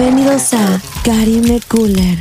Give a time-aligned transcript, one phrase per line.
[0.00, 2.16] Bienvenidos a Karime Cooler.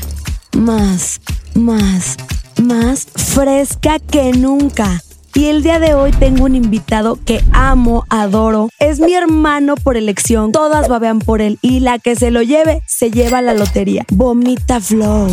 [0.52, 1.22] Más,
[1.56, 2.18] más,
[2.62, 5.02] más fresca que nunca.
[5.34, 8.68] Y el día de hoy tengo un invitado que amo, adoro.
[8.80, 10.52] Es mi hermano por elección.
[10.52, 11.58] Todas babean por él.
[11.62, 14.06] Y la que se lo lleve, se lleva la lotería.
[14.10, 15.30] Vomita Flow.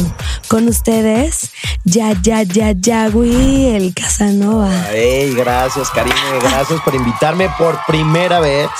[0.46, 1.50] Con ustedes,
[1.82, 4.70] ya, ya, ya, ya, güey, el Casanova.
[4.92, 6.14] Hey, gracias, Karime.
[6.42, 8.70] Gracias por invitarme por primera vez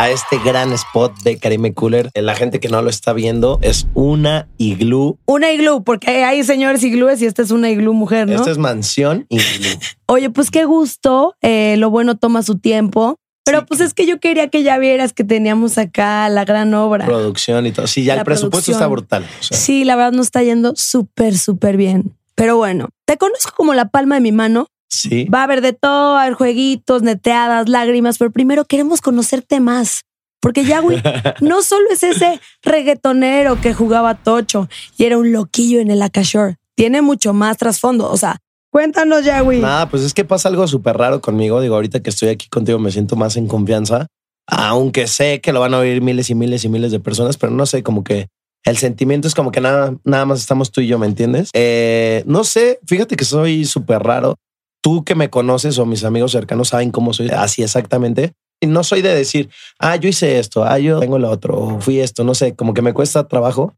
[0.00, 2.10] a este gran spot de Karime Cooler.
[2.14, 5.18] La gente que no lo está viendo es una iglú.
[5.26, 8.36] Una iglú, porque hay señores iglúes y esta es una iglú mujer, ¿no?
[8.36, 9.68] Esta es mansión iglú.
[10.06, 11.34] Oye, pues qué gusto.
[11.42, 13.16] Eh, lo bueno toma su tiempo.
[13.44, 17.04] Pero pues es que yo quería que ya vieras que teníamos acá la gran obra.
[17.04, 17.86] Producción y todo.
[17.86, 18.76] Sí, ya La el presupuesto producción.
[18.76, 19.26] está brutal.
[19.38, 19.58] o sea.
[19.58, 22.16] Sí, la verdad nos está yendo súper, súper bien.
[22.36, 24.68] Pero bueno, te conozco como la palma de mi mano.
[24.90, 25.24] Sí.
[25.24, 29.60] Va a haber de todo, va a haber jueguitos, neteadas, lágrimas, pero primero queremos conocerte
[29.60, 30.02] más.
[30.40, 31.00] Porque ya, güey,
[31.40, 36.56] no solo es ese reggaetonero que jugaba tocho y era un loquillo en el Akashore.
[36.76, 38.10] Tiene mucho más trasfondo.
[38.10, 38.38] O sea,
[38.72, 39.60] cuéntanos ya, güey.
[39.60, 41.60] Nada, pues es que pasa algo súper raro conmigo.
[41.60, 44.06] Digo, ahorita que estoy aquí contigo me siento más en confianza.
[44.46, 47.52] Aunque sé que lo van a oír miles y miles y miles de personas, pero
[47.52, 48.26] no sé, como que
[48.64, 51.50] el sentimiento es como que nada, nada más estamos tú y yo, ¿me entiendes?
[51.52, 54.36] Eh, no sé, fíjate que soy súper raro.
[54.82, 58.32] Tú que me conoces o mis amigos cercanos saben cómo soy así exactamente.
[58.62, 61.80] Y no soy de decir, ah, yo hice esto, ah, yo tengo lo otro, o
[61.80, 63.74] fui esto, no sé, como que me cuesta trabajo.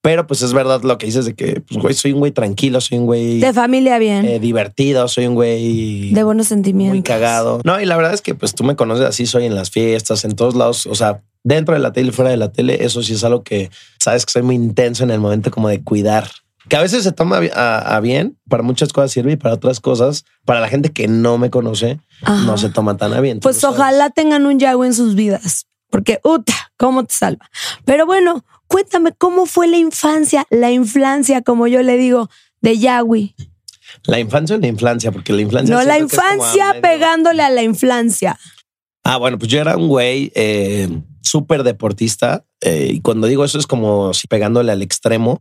[0.00, 2.80] Pero pues es verdad lo que dices de que, pues, güey, soy un güey tranquilo,
[2.80, 4.24] soy un güey De familia bien.
[4.24, 6.94] eh, divertido, soy un güey de buenos sentimientos.
[6.94, 7.60] muy cagado.
[7.64, 10.24] No, y la verdad es que pues tú me conoces así, soy en las fiestas,
[10.24, 13.02] en todos lados, o sea, dentro de la tele y fuera de la tele, eso
[13.02, 16.28] sí es algo que sabes que soy muy intenso en el momento como de cuidar.
[16.68, 20.24] Que a veces se toma a, bien, para muchas cosas sirve y para otras cosas,
[20.44, 22.44] para la gente que no me conoce, Ajá.
[22.44, 23.40] no se toma tan a bien.
[23.40, 23.78] Pues sabes.
[23.78, 27.48] ojalá tengan un Yahweh en sus vidas, porque uta, cómo te salva.
[27.84, 32.28] Pero bueno, cuéntame cómo fue la infancia, la infancia, como yo le digo,
[32.60, 33.34] de Yahweh.
[34.04, 35.74] La infancia o la infancia, porque la infancia.
[35.74, 38.38] No, la a infancia pegándole a la infancia.
[39.04, 40.88] Ah, bueno, pues yo era un güey eh,
[41.22, 42.44] súper deportista.
[42.60, 45.40] eh, y cuando digo eso es como si pegándole al extremo.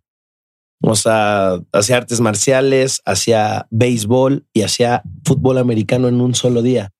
[0.81, 6.91] O sea, hacía artes marciales, hacía béisbol y hacía fútbol americano en un solo día,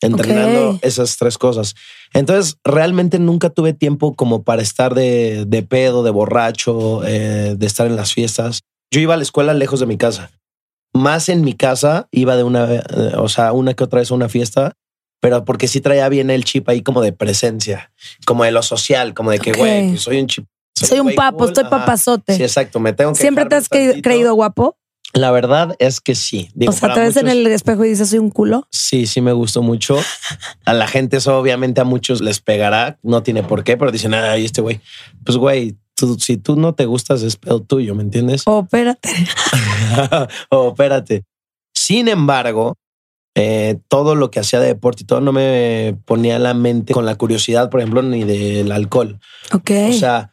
[0.00, 1.74] entrenando esas tres cosas.
[2.14, 7.66] Entonces, realmente nunca tuve tiempo como para estar de, de pedo, de borracho, eh, de
[7.66, 8.62] estar en las fiestas.
[8.90, 10.30] Yo iba a la escuela lejos de mi casa.
[10.94, 12.82] Más en mi casa iba de una, eh,
[13.18, 14.72] o sea, una que otra vez a una fiesta,
[15.20, 17.92] pero porque sí traía bien el chip ahí como de presencia,
[18.24, 20.46] como de lo social, como de que, güey, pues soy un chip.
[20.84, 21.70] Soy un papo, cool, estoy ajá.
[21.78, 22.36] papazote.
[22.36, 22.80] Sí, exacto.
[22.80, 23.20] Me tengo que.
[23.20, 24.02] ¿Siempre te has tantito.
[24.02, 24.76] creído guapo?
[25.14, 26.50] La verdad es que sí.
[26.54, 28.66] Digo, o sea, te ves en el espejo y dices, soy un culo.
[28.70, 29.96] Sí, sí me gustó mucho.
[30.66, 32.98] A la gente eso obviamente a muchos les pegará.
[33.02, 34.80] No tiene por qué, pero dicen, ay, este güey.
[35.24, 38.42] Pues güey, tú- si tú no te gustas es pedo tuyo, ¿me entiendes?
[38.44, 39.08] Oh, espérate.
[40.50, 41.24] o espérate.
[41.72, 42.76] Sin embargo,
[43.34, 47.06] eh, todo lo que hacía de deporte y todo no me ponía la mente con
[47.06, 49.18] la curiosidad, por ejemplo, ni del alcohol.
[49.52, 49.70] Ok.
[49.90, 50.32] O sea,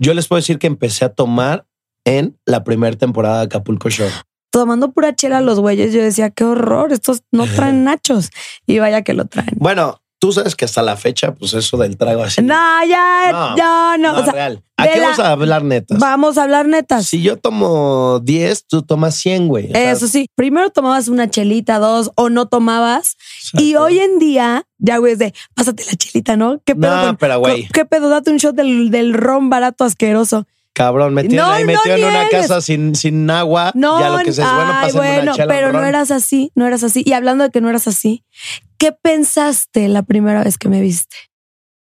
[0.00, 1.66] yo les puedo decir que empecé a tomar
[2.04, 4.08] en la primera temporada de Acapulco Show.
[4.50, 8.30] Tomando pura chela a los güeyes, yo decía, qué horror, estos no traen nachos.
[8.66, 9.56] Y vaya que lo traen.
[9.56, 12.42] Bueno, tú sabes que hasta la fecha, pues eso del trago así.
[12.42, 12.54] No,
[12.88, 14.12] ya, No, ya, no.
[14.14, 14.62] no, o sea, real.
[14.78, 15.98] Aquí la- vamos a hablar netas.
[15.98, 17.06] vamos a hablar netas.
[17.06, 19.70] Si yo tomo 10, tú tomas 100, güey.
[19.74, 23.16] Eso sí, primero tomabas una chelita, dos, o no tomabas.
[23.54, 26.60] Y hoy en día, ya güey, es de, pásate la chelita, ¿no?
[26.64, 26.94] ¿Qué pedo?
[26.96, 27.68] No, con- pero güey.
[27.72, 28.08] ¿Qué pedo?
[28.10, 30.46] Date un shot del, del ron barato asqueroso.
[30.74, 33.72] Cabrón, me tienen No, ahí no metido en una casa sin, sin agua.
[33.74, 36.52] No, ya lo que se es bueno, ay, bueno, una chela, pero no eras así,
[36.54, 37.02] no eras así.
[37.06, 38.24] Y hablando de que no eras así,
[38.78, 41.16] ¿qué pensaste la primera vez que me viste?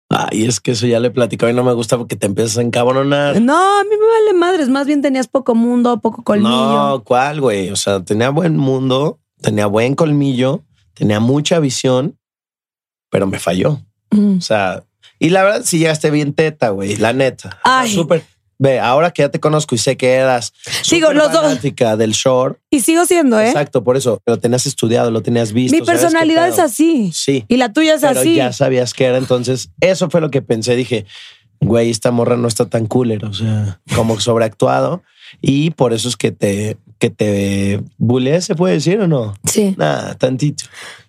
[0.09, 2.57] Ay, es que eso ya le he platicado y no me gusta porque te empiezas
[2.57, 3.41] a encabronar.
[3.41, 4.67] No, a mí me vale madres.
[4.67, 6.49] Más bien tenías poco mundo, poco colmillo.
[6.49, 7.69] No, ¿cuál, güey?
[7.69, 12.19] O sea, tenía buen mundo, tenía buen colmillo, tenía mucha visión,
[13.09, 13.79] pero me falló.
[14.11, 14.37] Mm.
[14.37, 14.83] O sea,
[15.17, 17.59] y la verdad, sí llegaste bien teta, güey, la neta.
[17.63, 17.93] Ay.
[17.93, 18.25] Súper.
[18.63, 20.53] Ve, ahora que ya te conozco y sé que eras
[20.83, 22.59] súper los dos- fanática del short.
[22.69, 23.47] Y sigo siendo, ¿eh?
[23.47, 25.73] Exacto, por eso lo tenías estudiado, lo tenías visto.
[25.75, 26.65] Mi qué personalidad es pedo.
[26.65, 27.11] así.
[27.11, 28.35] Sí, Y la tuya es pero así.
[28.35, 29.17] ya sabías que era.
[29.17, 30.75] Entonces, eso fue lo que pensé.
[30.75, 31.07] Dije,
[31.59, 35.01] güey, esta morra no está tan cooler, o sea, como sobreactuado.
[35.41, 39.33] Y por eso es que te, que te buleé, ¿se puede decir o no?
[39.45, 40.65] Sí, Nada, tantito.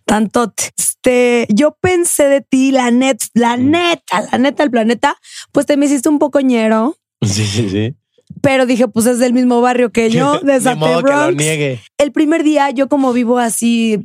[0.06, 0.70] tantote.
[0.78, 3.70] Este, yo pensé de ti, la net, la Mm.
[3.70, 5.16] neta, la neta del planeta,
[5.52, 7.94] pues te me hiciste un poco ñero, Sí, sí, sí.
[8.40, 11.44] pero dije, pues es del mismo barrio que yo, de lo Bronx.
[11.98, 14.00] El primer día, yo como vivo así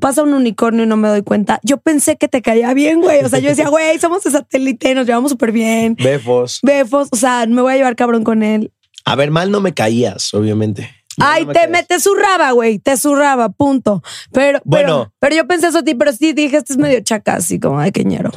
[0.00, 1.60] pasa un unicornio y no me doy cuenta.
[1.62, 3.22] Yo pensé que te caía bien, güey.
[3.24, 5.94] O sea, yo decía, güey, somos de satélite, nos llevamos súper bien.
[5.94, 6.60] Befos.
[6.62, 8.72] Befos, o sea, me voy a llevar cabrón con él.
[9.04, 10.90] A ver, mal no me caías, obviamente.
[11.20, 14.02] Ay, no me te, zurraba, güey, te zurraba, punto.
[14.32, 14.86] Pero, Bueno.
[15.04, 17.58] pero, pero yo pensé eso a ti, pero sí dije, este es medio chaca, así
[17.60, 18.30] como, ay, queñero.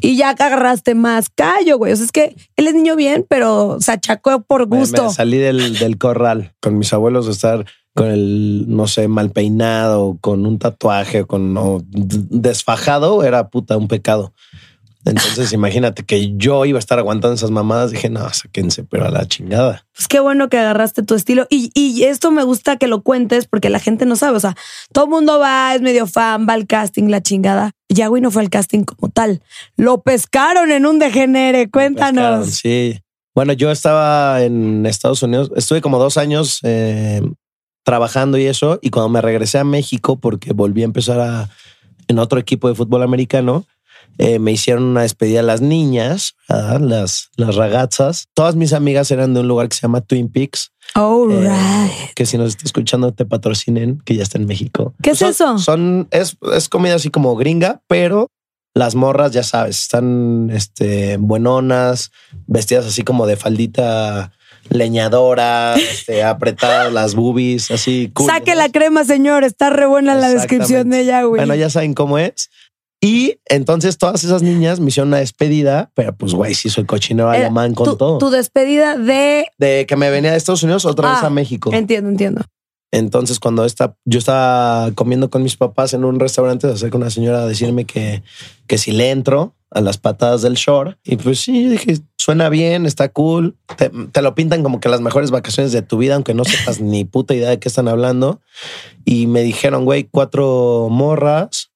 [0.00, 1.92] Y ya agarraste más callo, güey.
[1.92, 5.04] O sea, es que él es niño bien, pero se achacó por gusto.
[5.04, 7.64] Me, salí del, del corral con mis abuelos de estar
[7.94, 13.76] con el, no sé, mal peinado, con un tatuaje, con o d- desfajado, era puta
[13.76, 14.32] un pecado.
[15.04, 17.90] Entonces, imagínate que yo iba a estar aguantando esas mamadas.
[17.90, 19.86] Dije, no, sáquense, pero a la chingada.
[19.94, 21.46] Pues qué bueno que agarraste tu estilo.
[21.50, 24.36] Y, y esto me gusta que lo cuentes porque la gente no sabe.
[24.36, 24.56] O sea,
[24.92, 27.72] todo el mundo va, es medio fan, va al casting, la chingada.
[27.88, 29.42] Yagüi no fue al casting como tal.
[29.76, 31.70] Lo pescaron en un degenere.
[31.70, 32.46] Cuéntanos.
[32.46, 33.00] Pescaron, sí.
[33.34, 37.22] Bueno, yo estaba en Estados Unidos, estuve como dos años eh,
[37.84, 41.48] trabajando y eso, y cuando me regresé a México, porque volví a empezar a,
[42.08, 43.66] en otro equipo de fútbol americano,
[44.18, 46.80] eh, me hicieron una despedida a las niñas, ¿verdad?
[46.80, 48.28] las, las ragazas.
[48.34, 52.14] Todas mis amigas eran de un lugar que se llama Twin Peaks, All eh, right.
[52.14, 54.94] que si nos está escuchando te patrocinen, que ya está en México.
[55.02, 55.58] ¿Qué es eso?
[55.58, 58.28] Son, es, es comida así como gringa, pero
[58.74, 62.12] las morras, ya sabes, están este, buenonas,
[62.46, 64.32] vestidas así como de faldita
[64.68, 68.10] leñadora, este, apretadas las boobies, así.
[68.14, 68.58] cool, Saque ¿no?
[68.58, 69.44] la crema, señor.
[69.44, 71.38] Está re buena la descripción de Yagüi.
[71.38, 72.50] Bueno, ya saben cómo es.
[73.00, 77.32] Y entonces todas esas niñas me hicieron una despedida, pero pues güey, sí soy cochinero
[77.32, 78.18] Era alemán con tu, todo.
[78.18, 79.46] tu despedida de.
[79.58, 81.70] de que me venía de Estados Unidos otra vez Ah, a México.
[81.72, 82.42] Entiendo, entiendo.
[82.92, 87.08] Entonces, cuando esta, yo estaba comiendo con mis papás en un restaurante, se acerca una
[87.10, 88.22] señora a decirme que,
[88.66, 90.98] que si le entro a las patadas del shore.
[91.04, 93.56] Y pues sí, yo dije, suena bien, está cool.
[93.76, 96.80] Te, te lo pintan como que las mejores vacaciones de tu vida, aunque no sepas
[96.80, 98.40] ni puta idea de qué están hablando.
[99.04, 101.69] Y me dijeron, güey, cuatro morras,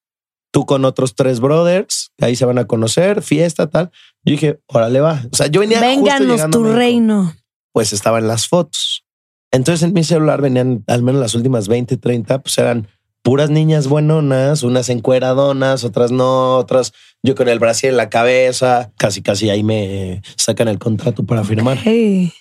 [0.55, 3.91] tú con otros tres brothers, ahí se van a conocer, fiesta, tal.
[4.25, 5.21] Yo dije, órale, va.
[5.33, 7.35] O sea, yo venía Vénganos tu reino.
[7.73, 9.05] pues estaba en las fotos.
[9.51, 12.87] Entonces en mi celular venían al menos las últimas 20, 30, pues eran
[13.23, 16.93] puras niñas buenonas, unas encueradonas, otras no, otras
[17.25, 21.43] yo con el brasil en la cabeza, casi casi ahí me sacan el contrato para
[21.43, 22.33] firmar y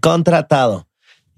[0.00, 0.88] contratado.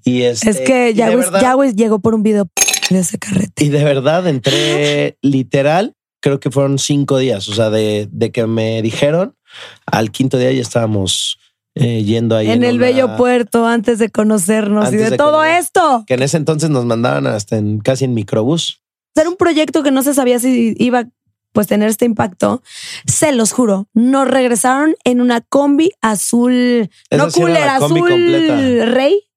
[0.05, 2.47] Y este, Es que llegó por un video
[2.91, 3.65] de ese carrete.
[3.65, 8.47] y de verdad entré literal, creo que fueron cinco días, o sea, de, de que
[8.47, 9.37] me dijeron
[9.85, 11.39] al quinto día ya estábamos
[11.75, 15.39] eh, yendo ahí En el una- bello puerto antes de conocernos y de, de todo
[15.43, 16.05] conocer- esto.
[16.07, 18.81] que en ese entonces nos mandaban hasta en casi en microbús.
[19.15, 21.05] Era un proyecto que no se sabía si iba
[21.53, 22.63] pues tener este impacto.
[23.07, 28.87] Se los juro, nos regresaron en una combi azul, no sí cooler, azul completa.
[28.87, 29.29] rey,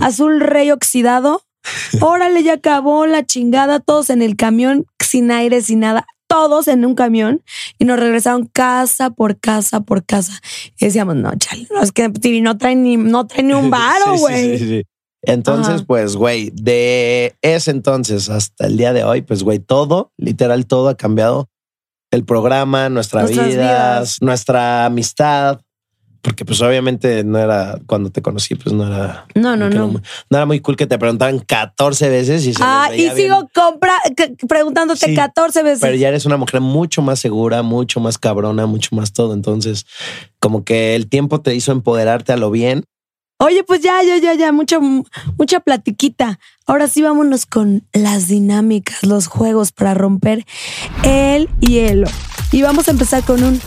[0.00, 1.42] azul rey oxidado.
[2.00, 6.84] Órale, ya acabó la chingada, todos en el camión, sin aire, sin nada, todos en
[6.84, 7.42] un camión
[7.78, 10.40] y nos regresaron casa por casa por casa.
[10.78, 12.08] Y decíamos, no, chale, no, es que
[12.40, 14.58] no trae ni, no trae ni un varo, sí, güey.
[14.58, 14.82] sí, sí.
[15.26, 15.84] Entonces, Ajá.
[15.86, 20.88] pues, güey, de ese entonces hasta el día de hoy, pues, güey, todo, literal, todo
[20.90, 21.48] ha cambiado.
[22.10, 24.18] El programa, nuestra Nuestras vidas.
[24.20, 25.60] nuestra amistad.
[26.24, 29.26] Porque, pues, obviamente no era cuando te conocí, pues no era.
[29.34, 29.88] No, no, no.
[29.88, 30.00] muy-
[30.30, 33.14] no era muy cool que te preguntaran 14 veces y se Ah, y bien.
[33.14, 35.80] sigo compra que- preguntándote Sí, 14 veces.
[35.82, 39.34] Pero ya eres una mujer mucho más segura, mucho más cabrona, mucho más todo.
[39.34, 39.84] Entonces,
[40.40, 42.84] como que el tiempo te hizo empoderarte a lo bien.
[43.38, 44.78] Oye, pues ya, ya, ya, ya, mucha,
[45.36, 46.38] mucha platiquita.
[46.66, 50.46] Ahora sí vámonos con las dinámicas, los juegos para romper
[51.02, 52.08] el hielo.
[52.50, 53.60] Y vamos a empezar con un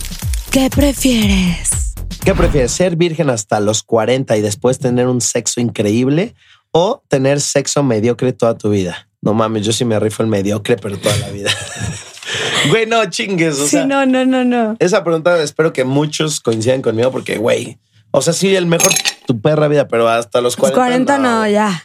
[0.50, 1.87] ¿qué prefieres?
[2.24, 2.72] ¿Qué prefieres?
[2.72, 6.34] ¿Ser virgen hasta los 40 y después tener un sexo increíble
[6.72, 9.08] o tener sexo mediocre toda tu vida?
[9.22, 11.50] No mames, yo sí me rifo el mediocre, pero toda la vida.
[12.70, 13.58] güey, no chingues.
[13.58, 14.76] O sí, sea, no, no, no, no.
[14.78, 17.78] esa pregunta espero que muchos coincidan conmigo porque, güey,
[18.10, 18.92] o sea, sí, el mejor
[19.26, 21.16] tu perra vida, pero hasta los Pues 40.
[21.16, 21.84] 40 no, ya.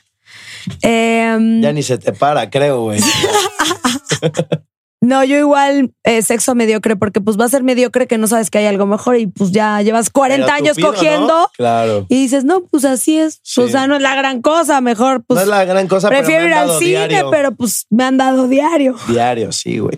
[0.82, 3.00] Em, Ya ni se te para, creo, güey.
[5.03, 8.50] no, yo igual eh, sexo mediocre, porque pues va a ser mediocre que no sabes
[8.50, 10.98] que hay algo mejor y pues ya llevas 40 Pero años tupido, ¿no?
[10.98, 12.05] cogiendo Claro.
[12.07, 13.41] y dices, no, pues así es.
[13.43, 13.60] Sí.
[13.60, 16.22] O sea, no es la gran cosa, mejor pues no es la gran cosa, pero
[16.22, 17.29] prefiero ir al cine, diario.
[17.31, 18.95] pero pues me han dado diario.
[19.10, 19.98] Diario, sí, güey.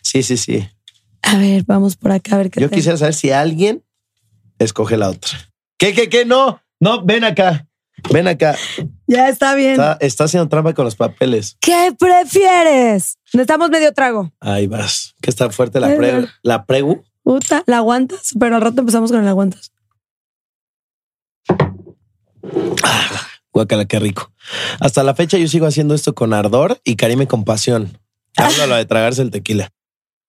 [0.00, 0.66] Sí, sí, sí.
[1.20, 3.84] A ver, vamos por acá a ver qué Yo quisiera saber si alguien
[4.58, 5.38] escoge la otra.
[5.78, 6.24] ¿Qué, qué, qué?
[6.24, 7.66] No, no, ven acá.
[8.12, 8.56] Ven acá.
[9.06, 9.72] Ya está bien.
[9.72, 11.56] Está, está haciendo trampa con los papeles.
[11.60, 13.18] ¿Qué prefieres?
[13.32, 14.32] Necesitamos medio trago.
[14.40, 15.14] Ahí vas.
[15.20, 16.28] Que está fuerte la, Es pre, verdad.
[16.42, 17.04] la pregu.
[17.22, 18.32] Puta, ¿la aguantas?
[18.38, 19.72] Pero al rato empezamos con el aguantas.
[23.52, 24.32] Guacala, qué rico.
[24.80, 27.98] Hasta la fecha yo sigo haciendo esto con ardor y Karime con pasión.
[28.36, 29.70] Háblalo de tragarse el tequila.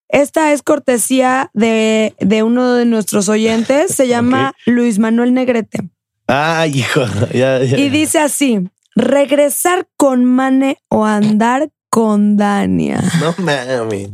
[0.08, 3.94] Esta es cortesía de, de uno de nuestros oyentes.
[3.94, 5.90] Se llama Luis Manuel Negrete.
[6.28, 7.04] Ay, hijo.
[7.32, 7.78] ya, ya.
[7.78, 13.02] Y dice así: regresar con Mane o andar con Dania.
[13.20, 14.10] No mames.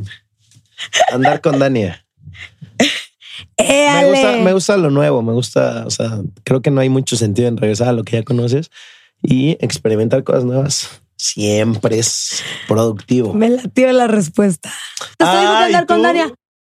[1.11, 2.05] Andar con Dania.
[3.57, 7.15] Me gusta, me gusta lo nuevo, me gusta, o sea, creo que no hay mucho
[7.15, 8.69] sentido en regresar a lo que ya conoces
[9.21, 11.01] y experimentar cosas nuevas.
[11.17, 13.33] Siempre es productivo.
[13.33, 14.71] Me latió la respuesta.
[15.17, 16.01] Te estoy Ay, andar con.
[16.01, 16.33] Dania.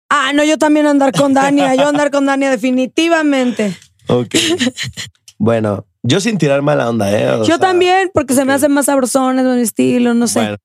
[0.08, 1.74] Ah, no, yo también andar con Dania.
[1.74, 3.76] Yo andar con Dania definitivamente.
[4.06, 4.36] Ok.
[5.38, 7.30] bueno, yo sin tirar mala onda, ¿eh?
[7.30, 10.40] O yo sea, también, porque se me hacen más sabrosones, buen estilo, no sé.
[10.40, 10.56] Bueno,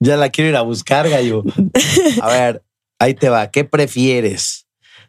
[0.00, 1.42] ya la quiero ir a buscar, gallo.
[2.22, 2.64] A ver,
[2.98, 3.50] ahí te va.
[3.50, 4.66] ¿Qué prefieres?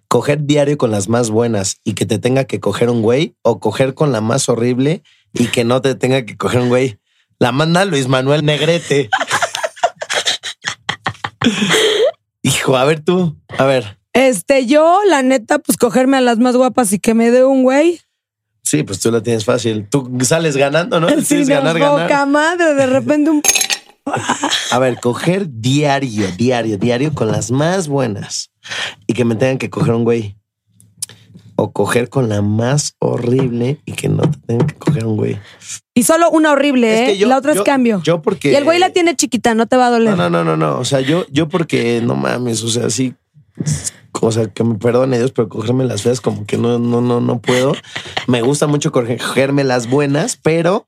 [0.08, 3.36] ¿Coger diario con las más buenas y que te tenga que coger un güey?
[3.42, 7.00] ¿O coger con la más horrible y que no te tenga que coger un güey?
[7.40, 9.10] La manda Luis Manuel Negrete.
[12.42, 13.38] Hijo, a ver tú.
[13.58, 14.00] A ver.
[14.14, 17.64] Este, yo, la neta, pues cogerme a las más guapas y que me dé un
[17.64, 18.00] güey.
[18.68, 19.88] Sí, pues tú lo tienes fácil.
[19.90, 21.08] Tú sales ganando, ¿no?
[21.24, 22.28] Sí, ganar, poca ganar.
[22.28, 23.42] madre, de repente un...
[24.72, 28.52] A ver, coger diario, diario, diario con las más buenas
[29.06, 30.36] y que me tengan que coger un güey.
[31.56, 35.40] O coger con la más horrible y que no te tengan que coger un güey.
[35.96, 37.18] Y solo una horrible, Es ¿eh?
[37.18, 38.02] yo- la otra yo- es cambio.
[38.04, 38.52] Yo porque.
[38.52, 40.16] Y el güey la tiene chiquita, no te va a doler.
[40.18, 40.78] No, no, no, no, no.
[40.78, 43.16] O sea, yo, yo porque no mames, o sea, sí.
[44.22, 47.22] O sea, que me perdone Dios, pero cogerme las feas como que no, no, no,
[47.22, 47.74] no puedo.
[48.28, 50.88] Me gusta mucho cogerme las buenas, pero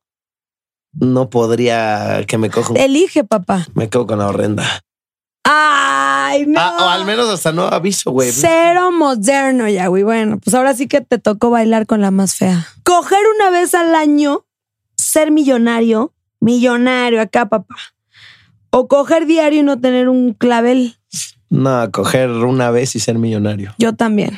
[0.93, 3.67] no podría que me coja un- Elige, papá.
[3.73, 4.65] Me quedo con la horrenda.
[5.43, 6.59] Ay, no.
[6.59, 8.31] Ah, o al menos hasta no aviso, güey.
[8.31, 10.03] Cero moderno ya, güey.
[10.03, 12.67] Bueno, pues ahora sí que te tocó bailar con la más fea.
[12.83, 14.45] Coger una vez al año,
[14.97, 17.75] ser millonario, millonario acá, papá.
[18.71, 20.97] O coger diario y no tener un clavel.
[21.49, 23.73] No, coger una vez y ser millonario.
[23.77, 24.37] Yo también.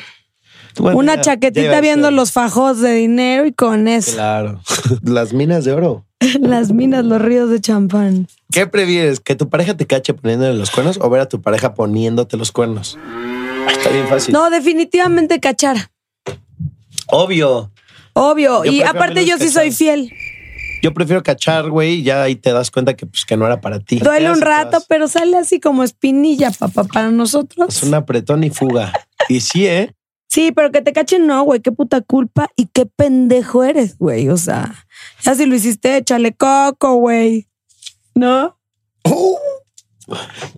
[0.78, 4.12] Bueno, una ya- chaquetita viendo los fajos de dinero y con eso.
[4.14, 4.60] Claro.
[5.02, 6.06] Las minas de oro.
[6.40, 8.28] Las minas, los ríos de champán.
[8.50, 9.20] ¿Qué prefieres?
[9.20, 12.52] ¿Que tu pareja te cache poniéndole los cuernos o ver a tu pareja poniéndote los
[12.52, 12.98] cuernos?
[13.68, 14.32] Está bien fácil.
[14.32, 15.90] No, definitivamente cachar.
[17.08, 17.70] Obvio.
[18.14, 18.64] Obvio.
[18.64, 19.62] Yo y aparte yo sí cachar.
[19.62, 20.12] soy fiel.
[20.82, 23.60] Yo prefiero cachar, güey, y ya ahí te das cuenta que, pues, que no era
[23.60, 23.98] para ti.
[24.00, 24.86] Duele un rato, vas.
[24.88, 27.68] pero sale así como espinilla, papá, para nosotros.
[27.76, 28.92] Es un apretón y fuga.
[29.28, 29.94] Y sí, ¿eh?
[30.28, 34.28] Sí, pero que te cachen, no, güey, qué puta culpa y qué pendejo eres, güey.
[34.30, 34.86] O sea,
[35.22, 37.48] ya si lo hiciste, échale coco, güey.
[38.14, 38.58] ¿No?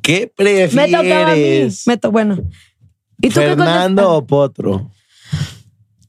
[0.02, 1.08] ¿Qué Me tocaba a mí.
[1.32, 1.86] prefieres?
[1.86, 2.36] Me to- bueno.
[3.20, 4.06] ¿Y tú qué ¿Fernando contestas?
[4.06, 4.90] o Potro?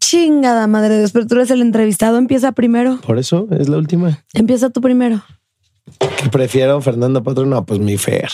[0.08, 2.20] Chingada madre de Dios, pero tú eres el entrevistado.
[2.20, 3.00] Empieza primero.
[3.02, 4.24] Por eso es la última.
[4.34, 5.24] Empieza tú primero.
[6.00, 7.46] ¿Qué prefiero, Fernando Potro?
[7.48, 8.30] No, pues mi Fer.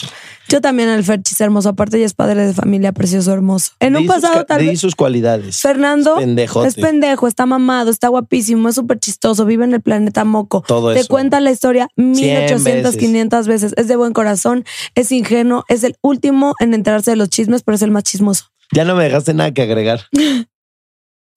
[0.49, 1.69] Yo también al Ferchis hermoso.
[1.69, 3.71] Aparte, ya es padre de familia, precioso, hermoso.
[3.79, 4.81] En un pasado, tal vez.
[4.81, 5.61] sus cualidades.
[5.61, 6.67] Fernando Es pendejote.
[6.67, 10.63] es pendejo, está mamado, está guapísimo, es súper chistoso, vive en el planeta Moco.
[10.67, 11.07] Todo Te eso.
[11.09, 12.97] cuenta la historia 1800, veces.
[12.97, 13.73] 500 veces.
[13.77, 17.75] Es de buen corazón, es ingenuo, es el último en enterarse de los chismes, pero
[17.75, 18.45] es el más chismoso.
[18.73, 20.01] Ya no me dejaste nada que agregar.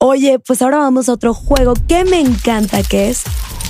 [0.07, 3.25] Oye, pues ahora vamos a otro juego que me encanta, que es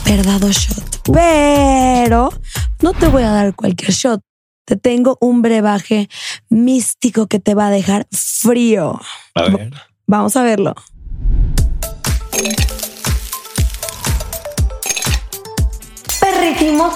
[0.04, 1.00] verdad o shot.
[1.12, 2.30] Pero
[2.82, 4.20] no te voy a dar cualquier shot.
[4.64, 6.08] Te tengo un brebaje
[6.48, 9.00] místico que te va a dejar frío.
[9.36, 9.70] A ver.
[10.08, 10.74] Vamos a verlo.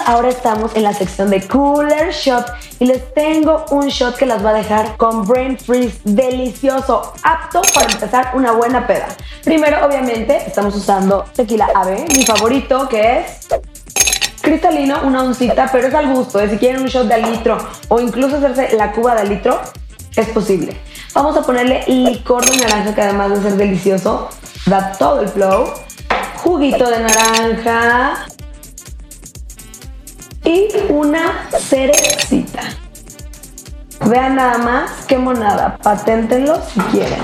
[0.05, 2.45] Ahora estamos en la sección de Cooler Shot
[2.79, 7.61] y les tengo un shot que las va a dejar con brain freeze delicioso, apto
[7.73, 9.07] para empezar una buena peda.
[9.43, 13.47] Primero, obviamente, estamos usando tequila ave, mi favorito que es
[14.41, 16.39] cristalino, una oncita, pero es al gusto.
[16.39, 16.49] ¿eh?
[16.49, 19.59] Si quieren un shot de al litro o incluso hacerse la cuba de al litro,
[20.15, 20.79] es posible.
[21.15, 24.29] Vamos a ponerle licor de naranja, que además de ser delicioso,
[24.67, 25.73] da todo el flow.
[26.43, 28.27] Juguito de naranja.
[30.49, 32.61] Y una cerecita.
[34.07, 35.77] Vean nada más qué monada.
[35.77, 37.19] Paténtenlo si quieren.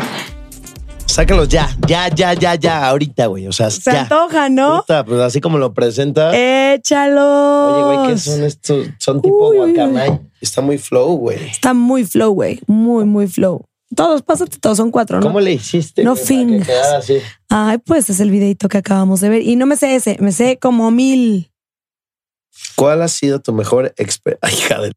[1.07, 3.47] Sácalos ya, ya, ya, ya, ya, ahorita, güey.
[3.47, 4.01] O sea, Se ya.
[4.01, 4.81] antoja, ¿no?
[4.81, 6.37] Puta, pues así como lo presenta.
[6.37, 7.73] Échalos.
[7.73, 8.87] Oye, güey, ¿qué son estos?
[8.99, 10.19] Son tipo Uy, guacamay.
[10.39, 11.49] Está muy flow, güey.
[11.49, 12.61] Está muy flow, güey.
[12.67, 13.65] Muy, muy flow.
[13.95, 15.25] Todos, pásate todos, son cuatro, ¿no?
[15.25, 16.03] ¿Cómo le hiciste?
[16.03, 16.67] No güey, para que fingas.
[16.67, 17.17] quedara así?
[17.49, 19.41] Ay, pues es el videito que acabamos de ver.
[19.41, 21.49] Y no me sé ese, me sé como mil.
[22.75, 24.49] ¿Cuál ha sido tu mejor experiencia?
[24.57, 24.91] hija de...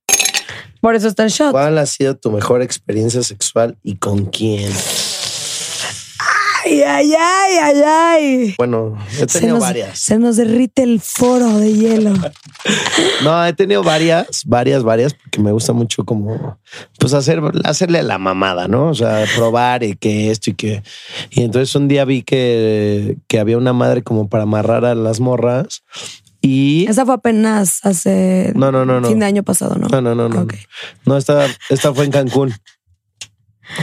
[0.81, 1.51] Por eso está el shot.
[1.51, 4.71] ¿Cuál ha sido tu mejor experiencia sexual y con quién?
[6.65, 8.55] Ay, ay, ay, ay, ay.
[8.59, 9.99] Bueno, he Se tenido nos, varias.
[9.99, 12.13] se nos derrite el foro de hielo.
[13.23, 16.59] No, he tenido varias, varias, varias, porque me gusta mucho como,
[16.99, 18.89] pues hacer, hacerle la mamada, ¿no?
[18.89, 20.83] O sea, probar y que esto y que.
[21.31, 25.19] Y entonces un día vi que, que había una madre como para amarrar a las
[25.21, 25.83] morras
[26.41, 26.87] y.
[26.89, 29.09] Esa fue apenas hace No, no, no, no.
[29.09, 29.89] fin de año pasado, ¿no?
[29.89, 30.47] No, no, no, no.
[31.07, 32.55] No, esta, esta fue en Cancún.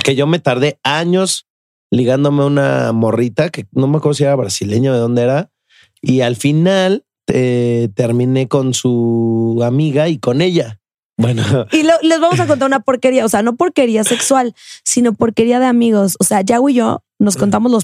[0.03, 1.47] Que yo me tardé años
[1.91, 5.51] ligándome a una morrita que no me acuerdo si era brasileña o de dónde era.
[6.01, 10.79] Y al final eh, terminé con su amiga y con ella.
[11.17, 15.13] Bueno, Y lo- les vamos a contar una porquería, o sea, no porquería sexual, sino
[15.13, 16.17] porquería de amigos.
[16.19, 17.83] O sea, Yago y yo nos contamos los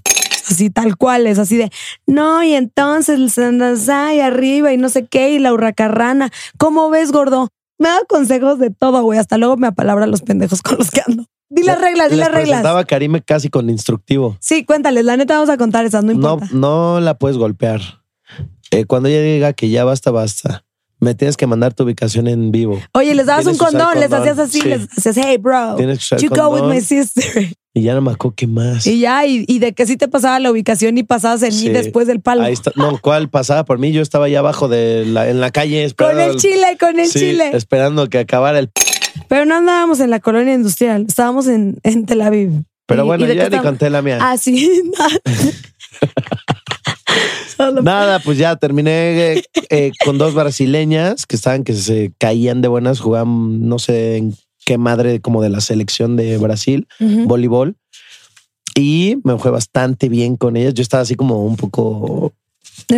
[0.50, 1.70] así tal cual, es así de
[2.08, 6.32] no, y entonces el Sandazay arriba y no sé qué, y la hurracarrana.
[6.58, 7.50] ¿Cómo ves, gordo?
[7.78, 9.18] Me da consejos de todo, güey.
[9.18, 11.26] Hasta luego me apalabra los pendejos con los que ando.
[11.50, 12.46] Di las reglas, di las reglas.
[12.46, 14.38] presentaba a Karime casi con instructivo.
[14.40, 16.48] Sí, cuéntales, la neta vamos a contar esas, no No, importa.
[16.54, 17.82] no la puedes golpear.
[18.72, 20.64] Eh, cuando ella diga que ya basta, basta.
[21.00, 22.80] Me tienes que mandar tu ubicación en vivo.
[22.94, 24.68] Oye, les dabas un condón, les hacías así, sí.
[24.70, 25.76] les hacías, hey, bro,
[26.20, 27.52] you go with my sister.
[27.74, 28.86] Y ya no me acuerdo qué más.
[28.86, 31.68] Y ya, y, y de que sí te pasaba la ubicación y pasabas en Sí.
[31.68, 32.42] mí después del palo.
[32.44, 32.72] Ahí está.
[32.76, 33.94] No, ¿cuál pasaba por mí?
[33.94, 36.34] Yo estaba allá abajo de la, en la calle Con esperando.
[36.34, 37.52] el chile, con el Sí, chile.
[37.54, 38.70] esperando que acabara el.
[39.30, 42.52] Pero no andábamos en la colonia industrial, estábamos en, en Tel Aviv.
[42.88, 44.18] Pero Y- bueno, y ya ni conté la mía.
[44.20, 44.70] Ah, sí.
[47.84, 52.68] Nada, pues ya terminé eh, eh, con dos brasileñas que estaban que se caían de
[52.68, 54.36] buenas, jugaban no sé en
[54.72, 57.26] qué madre como de la selección de Brasil, Ujú.
[57.28, 57.76] voleibol.
[58.74, 60.74] Y me fue bastante bien con ellas.
[60.74, 62.32] Yo estaba así como un poco.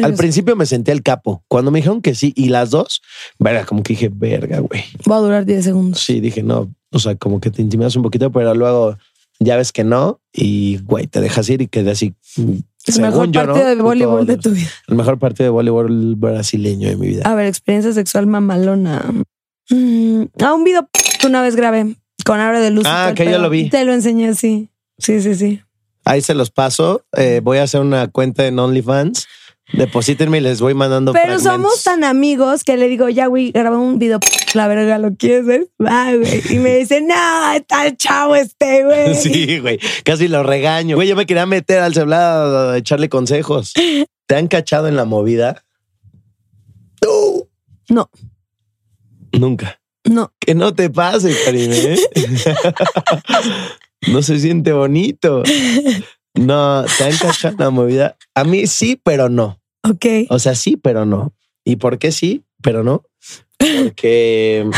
[0.04, 1.44] Al principio me senté el capo.
[1.48, 3.02] Cuando me dijeron que sí, y las dos,
[3.40, 4.84] verga, como que dije, verga, güey.
[5.10, 6.00] Va a durar 10 segundos.
[6.00, 8.98] Sí, dije, no, o sea, como que te intimidas un poquito, pero luego
[9.40, 12.14] ya ves que no, y güey, te dejas ir y quedé así.
[12.38, 12.52] mm,
[12.96, 13.54] El mejor yo, ¿no?
[13.54, 14.70] partido de Puto- voleibol de tu vida.
[14.88, 17.24] El mejor partido de voleibol brasileño de mi vida.
[17.26, 19.12] A ver, experiencia sexual mamalona.
[19.72, 20.88] Mm, ah, un video
[21.24, 22.84] que una vez grabé con abre de luz.
[22.86, 23.44] Ah, que ya pedo.
[23.44, 23.70] lo vi.
[23.70, 24.70] Te lo enseñé, sí.
[24.98, 25.62] Sí, sí, sí.
[26.04, 27.06] Ahí se los paso.
[27.16, 29.26] Eh, voy a hacer una cuenta en OnlyFans.
[29.72, 31.14] Deposítenme y les voy mandando.
[31.14, 31.52] Pero fragmentos.
[31.52, 34.20] somos tan amigos que le digo, ya, güey, grabé un video,
[34.54, 35.70] la verga, ¿lo quieres ver?
[35.82, 36.42] Va, güey.
[36.50, 39.16] Y me dice, no, está chavo este, güey.
[39.24, 39.80] Sí, güey.
[40.04, 40.98] Casi lo regaño.
[40.98, 43.72] Güey, yo me quería meter al celular a echarle consejos.
[44.28, 45.64] ¿Te han cachado en la movida?
[47.02, 47.48] No.
[47.90, 48.10] No,
[49.32, 49.80] Nunca.
[50.06, 50.34] No.
[50.40, 51.94] Que no te pase, Karime.
[51.94, 52.00] ¿eh?
[54.12, 55.44] no se siente bonito.
[56.36, 58.18] No, te han cachado la movida.
[58.36, 59.60] A mí sí, pero no.
[59.84, 60.06] Ok.
[60.30, 61.34] O sea, sí, pero no.
[61.64, 63.04] ¿Y por qué sí, pero no?
[63.58, 64.70] Porque,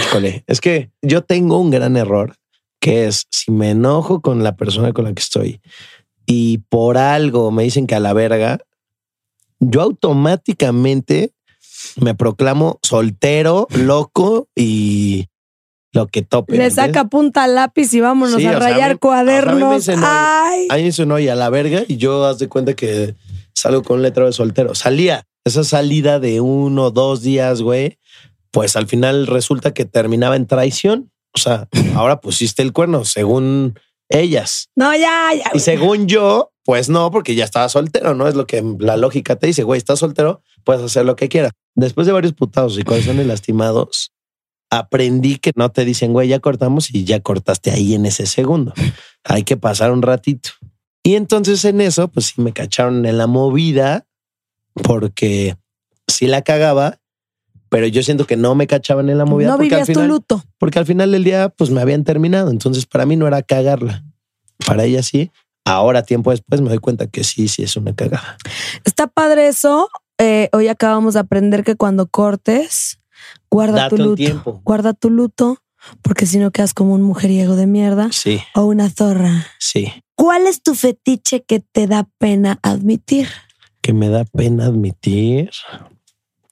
[0.00, 2.36] híjole, es que yo tengo un gran error,
[2.80, 5.60] que es si me enojo con la persona con la que estoy
[6.26, 8.58] y por algo me dicen que a la verga,
[9.60, 11.32] yo automáticamente
[12.00, 15.26] me proclamo soltero, loco y
[15.92, 16.56] lo que tope.
[16.58, 19.20] Le saca punta al lápiz y vámonos Sí, a sea, a rayar mí- o sea,
[19.20, 19.86] a mí me cuadernos.
[20.76, 23.14] dicen, oye, a la verga, y yo haz de cuenta que
[23.54, 24.74] salgo con un letrero de soltero.
[24.74, 27.98] Salía esa salida de uno, dos días, güey,
[28.50, 31.10] pues al final resulta que terminaba en traición.
[31.34, 33.78] O sea, ahora pusiste el cuerno, según
[34.10, 34.68] ellas.
[34.76, 35.50] No, ya, ya.
[35.54, 38.28] Y según yo, pues no, porque ya estaba soltero, ¿no?
[38.28, 41.52] Es lo que la lógica te dice, güey, estás soltero, puedes hacer lo que quieras.
[41.76, 44.12] Después de varios putados y corazones lastimados,
[44.68, 48.74] aprendí que no te dicen, güey, ya cortamos y ya cortaste ahí en ese segundo.
[49.24, 50.50] Hay que pasar un ratito.
[51.04, 54.06] Y entonces en eso, pues sí me cacharon en la movida
[54.82, 55.56] porque
[56.08, 56.98] sí la cagaba,
[57.68, 59.92] pero yo siento que no me cachaban en la movida No porque al vivías tu
[59.94, 60.44] final luto.
[60.58, 62.50] porque al final del día pues me habían terminado.
[62.50, 64.02] Entonces para mí no era cagarla.
[64.66, 65.30] Para ella sí.
[65.64, 68.36] Ahora, tiempo después, me doy cuenta que sí, sí es una cagada.
[68.84, 69.88] Está padre eso.
[70.18, 72.98] Eh, hoy acabamos de aprender que cuando cortes,
[73.50, 74.16] guarda Date tu un luto.
[74.16, 74.60] tiempo.
[74.64, 75.58] Guarda tu luto,
[76.02, 79.46] porque si no quedas como un mujeriego de mierda Sí, o una zorra.
[79.58, 79.92] sí.
[80.14, 83.28] ¿Cuál es tu fetiche que te da pena admitir?
[83.82, 85.50] Que me da pena admitir.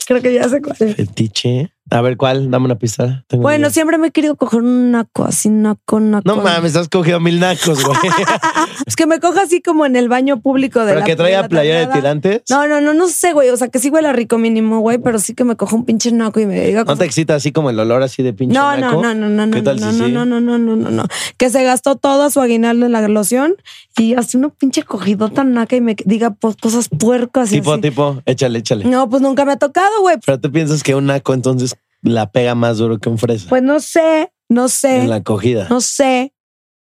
[0.07, 0.95] Creo que ya sé cuál es.
[0.97, 1.73] Fetiche.
[1.95, 2.51] A ver, ¿cuál?
[2.51, 3.25] Dame una pista.
[3.29, 3.71] Tengo Bueno, idea.
[3.71, 6.25] siempre me he querido coger un naco, así naco, naco.
[6.27, 7.97] No mames, has cogido mil nacos, güey.
[8.87, 11.49] Es que me cojo así como en el baño público de Pero la que la
[11.49, 12.43] playera de tirantes.
[12.51, 13.49] No, no, no, no sé, güey.
[13.51, 16.11] O sea, que sí huele rico mínimo, güey, pero sí que me cojo un pinche
[16.13, 18.77] naco y me diga ¿No te excita así como el olor así de pinche No,
[18.77, 19.01] naco?
[19.03, 20.13] no, no, no, no, ¿Qué tal no, si no, sí?
[20.13, 21.05] no, no, no, no, no, no.
[21.39, 23.55] Que se gastó toda su aguinaldo en la loción
[23.97, 27.83] y hace una pinche cogidota naca y me diga pues, cosas puercas y Tipo, así.
[27.83, 28.85] tipo, échale, échale.
[28.85, 30.17] No, pues nunca me ha tocado, güey.
[30.27, 33.63] Pero tú piensas que un naco entonces la pega más duro que un fresa Pues
[33.63, 35.67] no sé, no sé, en la acogida.
[35.69, 36.31] no sé.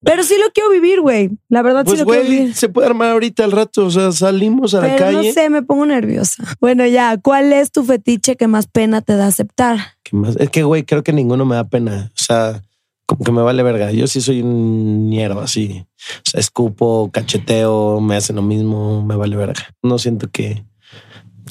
[0.04, 1.30] Pero sí lo quiero vivir, güey.
[1.48, 2.56] La verdad Pues, sí lo quiero vivir.
[2.56, 3.86] se puede armar ahorita al rato.
[3.86, 5.28] O sea, salimos a la calle.
[5.28, 6.44] no sé, me pongo nerviosa.
[6.60, 9.78] Bueno, ya, ¿cuál es tu fetiche que más pena te da aceptar?
[10.02, 10.36] ¿Qué más?
[10.38, 12.10] Es que, güey, creo que ninguno me da pena.
[12.20, 12.64] O sea,
[13.06, 13.92] como que me vale verga.
[13.92, 15.86] Yo sí soy un ñero así.
[16.26, 19.68] O sea, escupo, cacheteo, me hacen lo mismo, me vale verga.
[19.84, 20.66] No siento que.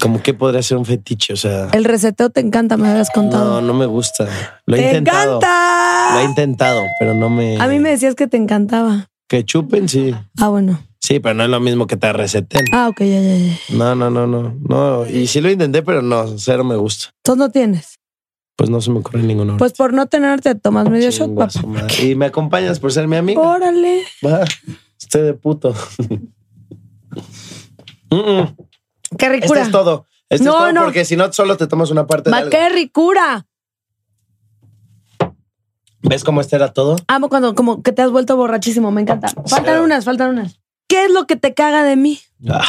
[0.00, 1.33] Como que podría ser un fetiche.
[1.33, 3.61] O sea, El reseteo te encanta, me habías contado.
[3.61, 4.29] no, no me gusta.
[4.66, 5.37] Lo he ¡Te intentado.
[5.38, 6.11] encanta!
[6.14, 7.61] Lo he intentado, pero no me.
[7.61, 9.09] A mí me decías que te encantaba.
[9.29, 10.14] Que chupen, sí.
[10.40, 10.81] Ah, bueno.
[11.00, 12.62] Sí, pero no es lo mismo que te receten.
[12.72, 13.57] Ah, ok, ya, ya, ya.
[13.70, 14.55] No, no, no, no.
[14.68, 15.07] No.
[15.07, 17.11] Y sí lo intenté, pero no, cero me gusta.
[17.24, 17.94] Entonces no tienes.
[18.57, 19.57] Pues no se me ocurre ninguno.
[19.57, 21.50] Pues por no tenerte tomas medio shot, papá.
[22.03, 23.40] Y me acompañas por ser mi amigo.
[23.40, 24.03] Órale.
[24.26, 24.44] Va,
[25.00, 25.74] estoy de puto.
[28.12, 28.57] Mm, mm.
[29.18, 29.62] Qué Este ricura.
[29.62, 30.06] es todo.
[30.28, 30.84] Este No, es todo no.
[30.84, 32.50] porque si no, solo te tomas una parte de Ma, algo.
[32.50, 33.46] qué ricura.
[36.02, 36.96] ¿Ves cómo este era todo?
[37.08, 39.28] Amo cuando como que te has vuelto borrachísimo, me encanta.
[39.28, 39.84] Faltan Cero.
[39.84, 40.60] unas, faltan unas.
[40.88, 42.20] ¿Qué es lo que te caga de mí?
[42.48, 42.64] Ah.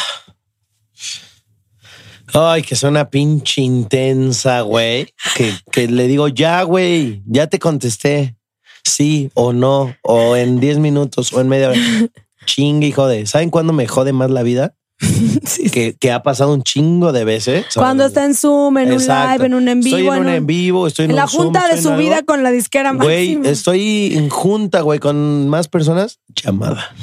[2.33, 5.13] Ay, que suena pinche intensa, güey.
[5.35, 8.35] Que, que le digo, ya, güey, ya te contesté.
[8.83, 11.79] Sí o no, o en 10 minutos, o en media hora.
[12.45, 13.27] Chingue y jode.
[13.27, 14.75] ¿Saben cuándo me jode más la vida?
[15.71, 17.65] Que, que ha pasado un chingo de veces.
[17.73, 20.45] Cuando está en Zoom, en un live, en un en vivo, Estoy en un en
[20.47, 21.99] vivo, estoy en, en la Zoom, junta de su algo.
[21.99, 23.51] vida con la disquera Güey, máxima.
[23.51, 26.19] estoy en junta, güey, con más personas.
[26.43, 26.93] Llamada.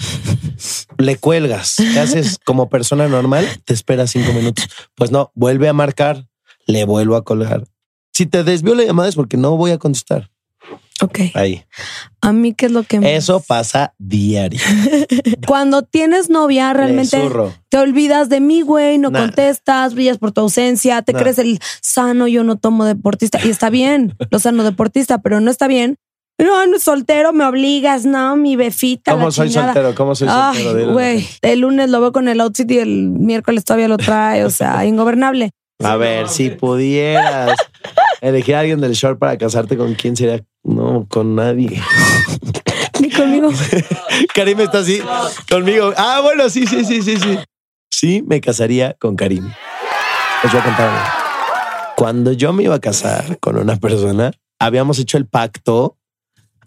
[0.98, 1.76] Le cuelgas.
[1.76, 3.46] ¿Qué haces como persona normal?
[3.64, 4.68] Te esperas cinco minutos.
[4.94, 6.26] Pues no, vuelve a marcar.
[6.66, 7.64] Le vuelvo a colgar.
[8.12, 10.30] Si te desvió la llamada es porque no voy a contestar.
[11.00, 11.18] Ok.
[11.34, 11.64] Ahí.
[12.20, 14.60] A mí, ¿qué es lo que me- Eso pasa diario.
[15.46, 17.18] Cuando tienes novia, realmente
[17.68, 19.20] te olvidas de mí, güey, no Nah.
[19.20, 21.20] contestas, brillas por tu ausencia, te Nah.
[21.20, 23.38] crees el sano, yo no tomo deportista.
[23.44, 25.96] Y está bien, lo sano deportista, pero no está bien.
[26.40, 29.10] No, no, soltero, me obligas, no, mi befita.
[29.12, 29.72] ¿Cómo la soy chingada.
[29.74, 29.94] soltero?
[29.96, 30.92] ¿Cómo soy Ay, soltero?
[30.92, 34.50] Güey, el lunes lo veo con el outfit y el miércoles todavía lo trae, o
[34.50, 35.50] sea, ingobernable.
[35.82, 37.56] A ver, si pudieras
[38.20, 40.44] elegir a alguien del short para casarte, ¿con quién sería?
[40.64, 41.80] No, con nadie.
[43.00, 43.50] Ni conmigo.
[44.34, 45.00] Karim está así
[45.48, 45.92] conmigo.
[45.96, 47.38] Ah, bueno, sí, sí, sí, sí, sí.
[47.90, 49.44] Sí, me casaría con Karim.
[50.42, 50.88] Les voy a contar.
[50.88, 51.94] algo.
[51.96, 55.96] Cuando yo me iba a casar con una persona, habíamos hecho el pacto,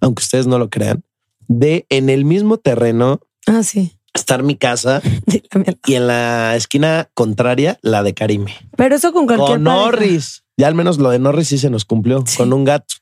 [0.01, 1.03] aunque ustedes no lo crean,
[1.47, 3.97] de en el mismo terreno Ah, sí.
[4.13, 5.01] estar mi casa
[5.85, 8.45] y en la esquina contraria la de Karim.
[8.77, 9.85] Pero eso con cualquier Con pareja.
[9.85, 10.43] Norris.
[10.61, 12.37] Ya al menos lo de Norris sí se nos cumplió Sí.
[12.37, 12.93] con un gato.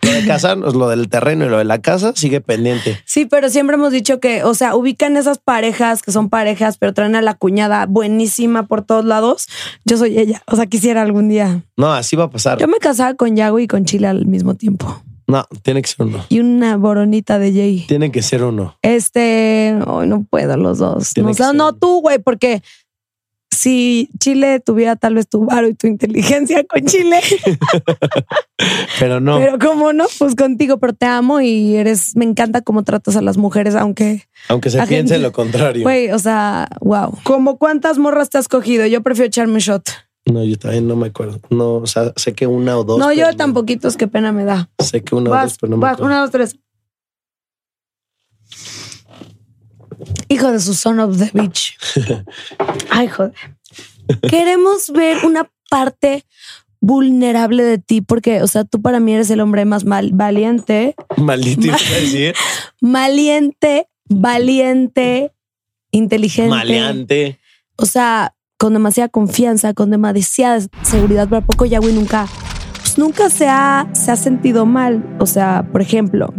[0.00, 2.98] Lo de casarnos, lo del terreno y lo de la casa sigue pendiente.
[3.04, 6.94] Sí, pero siempre hemos dicho que, o sea, ubican esas parejas que son parejas, pero
[6.94, 9.46] traen a la cuñada buenísima por todos lados.
[9.84, 10.42] Yo soy ella.
[10.46, 11.64] O sea, quisiera algún día.
[11.76, 12.56] No, así va a pasar.
[12.58, 15.02] Yo me casaba con Yago y con Chile al mismo tiempo.
[15.26, 16.24] No, tiene que ser uno.
[16.30, 17.84] Y una boronita de Jay.
[17.88, 18.78] Tiene que ser uno.
[18.82, 21.12] Este, hoy no puedo los dos.
[21.16, 22.62] No, o sea, no tú, güey, porque
[23.56, 27.20] si Chile tuviera tal vez tu varo y tu inteligencia con Chile,
[28.98, 29.38] Pero no.
[29.38, 33.22] pero cómo no, pues contigo, pero te amo y eres, me encanta cómo tratas a
[33.22, 35.82] las mujeres, aunque, aunque se piense gente- lo contrario.
[35.82, 37.12] güey, o sea, wow.
[37.22, 38.86] ¿Cómo cuántas morras te has cogido?
[38.86, 39.88] Yo prefiero echarme un shot.
[40.26, 41.38] No, yo también no me acuerdo.
[41.50, 42.98] No, o sea, sé que una o dos.
[42.98, 44.68] no, yo tampoco, es que pena me da.
[44.80, 46.04] Sé que una o dos, pero no me acuerdo.
[46.06, 46.56] una, dos, tres.
[50.28, 51.76] Hijo de su son of the beach.
[52.90, 53.32] Ay, joder.
[54.28, 56.24] Queremos ver una parte
[56.80, 60.94] vulnerable de ti porque, o sea, tú para mí eres el hombre más mal, valiente,
[61.16, 61.72] Maldito
[62.80, 65.32] valiente, valiente,
[65.90, 66.50] inteligente.
[66.50, 67.40] Maleante.
[67.76, 72.26] O sea, con demasiada confianza, con demasiada seguridad, pero ¿a poco Yahweh nunca,
[72.80, 75.16] pues nunca se ha, se ha sentido mal.
[75.18, 76.32] O sea, por ejemplo,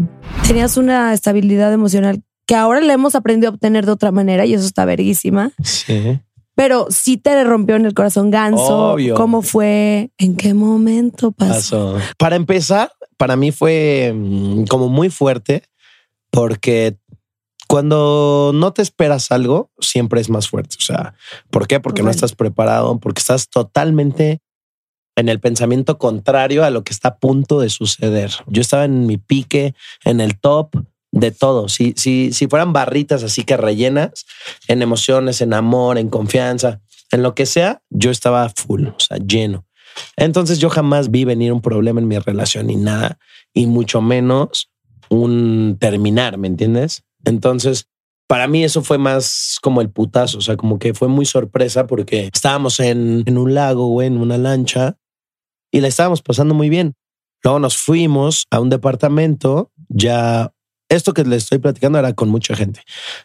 [0.47, 4.53] tenías una estabilidad emocional que ahora le hemos aprendido a obtener de otra manera y
[4.53, 5.51] eso está verguísima.
[5.63, 6.19] Sí.
[6.55, 8.93] Pero sí te rompió en el corazón ganso.
[8.93, 9.13] Obvio.
[9.13, 10.11] ¿Cómo fue?
[10.17, 11.93] ¿En qué momento pasó?
[11.93, 11.97] Pasó.
[12.17, 15.63] Para empezar, para mí fue mm, como muy fuerte
[16.31, 16.97] porque
[17.67, 20.77] cuando no te esperas algo, siempre es más fuerte.
[20.79, 21.13] O sea,
[21.51, 21.79] ¿por qué?
[21.79, 24.41] Porque no estás preparado, porque estás totalmente
[25.17, 28.31] en el pensamiento contrario a lo que está a punto de suceder.
[28.47, 30.75] Yo estaba en mi pique, en el top
[31.19, 31.67] de todo.
[31.67, 34.25] Si, si, si fueran barritas así que rellenas
[34.67, 39.17] en emociones, en amor, en confianza, en lo que sea, yo estaba full, o sea,
[39.17, 39.65] lleno.
[40.15, 43.17] Entonces yo jamás vi venir un problema en mi relación ni nada,
[43.53, 44.69] y mucho menos
[45.09, 47.03] un terminar, ¿me entiendes?
[47.25, 47.87] Entonces,
[48.27, 51.87] para mí eso fue más como el putazo, o sea, como que fue muy sorpresa
[51.87, 54.97] porque estábamos en, en un lago, güey, en una lancha,
[55.71, 56.95] y la estábamos pasando muy bien.
[57.43, 60.51] Luego nos fuimos a un departamento ya
[60.89, 62.81] esto que les estoy platicando era con mucha gente.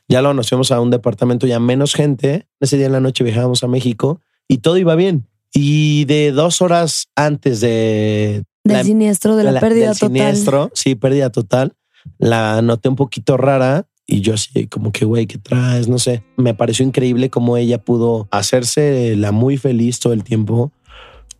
[0.08, 2.46] Ya lo nos fuimos a un departamento ya menos gente.
[2.60, 5.28] Ese día en la noche viajábamos a México y todo iba bien.
[5.54, 8.44] Y de dos horas antes de...
[8.64, 10.08] Del la- siniestro, de la, pérdida del total.
[10.16, 11.74] siniestro, sí, pérdida total,
[12.18, 15.88] la noté un poquito rara y yo así como que, güey, ¿qué traes?
[15.88, 16.22] No sé.
[16.36, 20.72] Me pareció increíble cómo ella pudo hacerse la muy feliz todo el tiempo.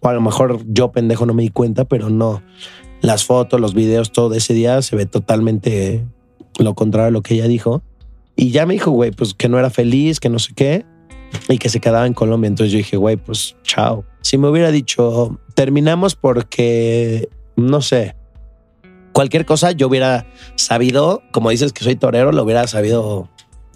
[0.00, 2.42] O a lo mejor yo pendejo no me di cuenta, pero no.
[3.02, 6.06] Las fotos, los videos, todo ese día se ve totalmente
[6.58, 7.82] lo contrario a lo que ella dijo.
[8.36, 10.86] Y ya me dijo, güey, pues que no era feliz, que no sé qué,
[11.48, 12.48] y que se quedaba en Colombia.
[12.48, 14.04] Entonces yo dije, güey, pues chao.
[14.22, 18.16] Si me hubiera dicho, terminamos porque, no sé,
[19.12, 23.28] cualquier cosa yo hubiera sabido, como dices que soy torero, lo hubiera sabido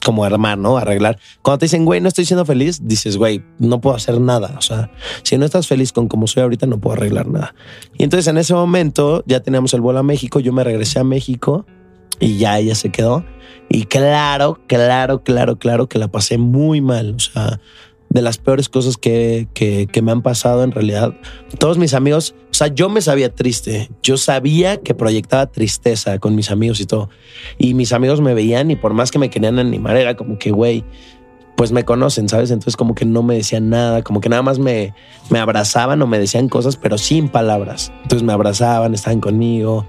[0.05, 0.77] como armar, ¿no?
[0.79, 1.19] Arreglar.
[1.43, 4.55] Cuando te dicen, güey, no estoy siendo feliz, dices, güey, no puedo hacer nada.
[4.59, 4.91] O sea,
[5.23, 7.55] si no estás feliz con como soy ahorita, no puedo arreglar nada.
[7.97, 11.05] Y entonces en ese momento ya teníamos el vuelo a México, yo me regresé a
[11.05, 11.67] México
[12.21, 13.25] y ya ella se quedó.
[13.69, 17.15] Y claro, claro, claro, claro que la pasé muy mal.
[17.17, 17.61] O sea,
[18.17, 21.15] de las peores cosas que, que, me han pasado en realidad.
[21.59, 23.91] Todos mis amigos, o sea, yo me sabía triste.
[24.03, 27.11] Yo sabía que proyectaba tristeza con mis amigos y todo.
[27.59, 30.51] Y mis amigos me veían y por más que me querían animar, era como que,
[30.51, 30.85] güey,
[31.57, 32.51] pues me conocen, ¿sabes?
[32.51, 34.95] Entonces como que no me decían nada, como que nada más me,
[35.31, 37.93] me abrazaban o me decían cosas, pero sin palabras.
[38.03, 39.87] Entonces me abrazaban, estaban conmigo.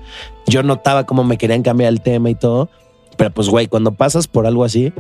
[0.48, 2.70] Yo notaba cómo me querían cambiar el tema y todo.
[3.18, 4.94] Pero pues, güey, cuando pasas por algo así,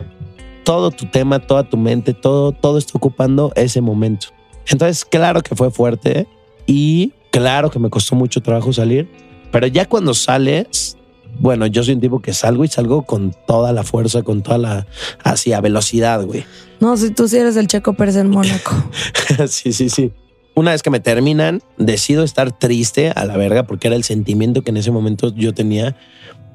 [0.68, 4.28] todo tu tema, toda tu mente, todo, todo está ocupando ese momento.
[4.68, 6.28] Entonces, claro que fue fuerte
[6.66, 9.10] y claro que me costó mucho trabajo salir,
[9.50, 10.98] pero ya cuando sales,
[11.40, 14.58] bueno, yo soy un tipo que salgo y salgo con toda la fuerza, con toda
[14.58, 14.88] la,
[15.24, 16.44] así a velocidad, güey.
[16.82, 18.76] No, si tú sí eres el Checo Pérez en Mónaco.
[19.48, 20.12] sí, sí, sí.
[20.54, 24.64] Una vez que me terminan, decido estar triste a la verga porque era el sentimiento
[24.64, 25.96] que en ese momento yo tenía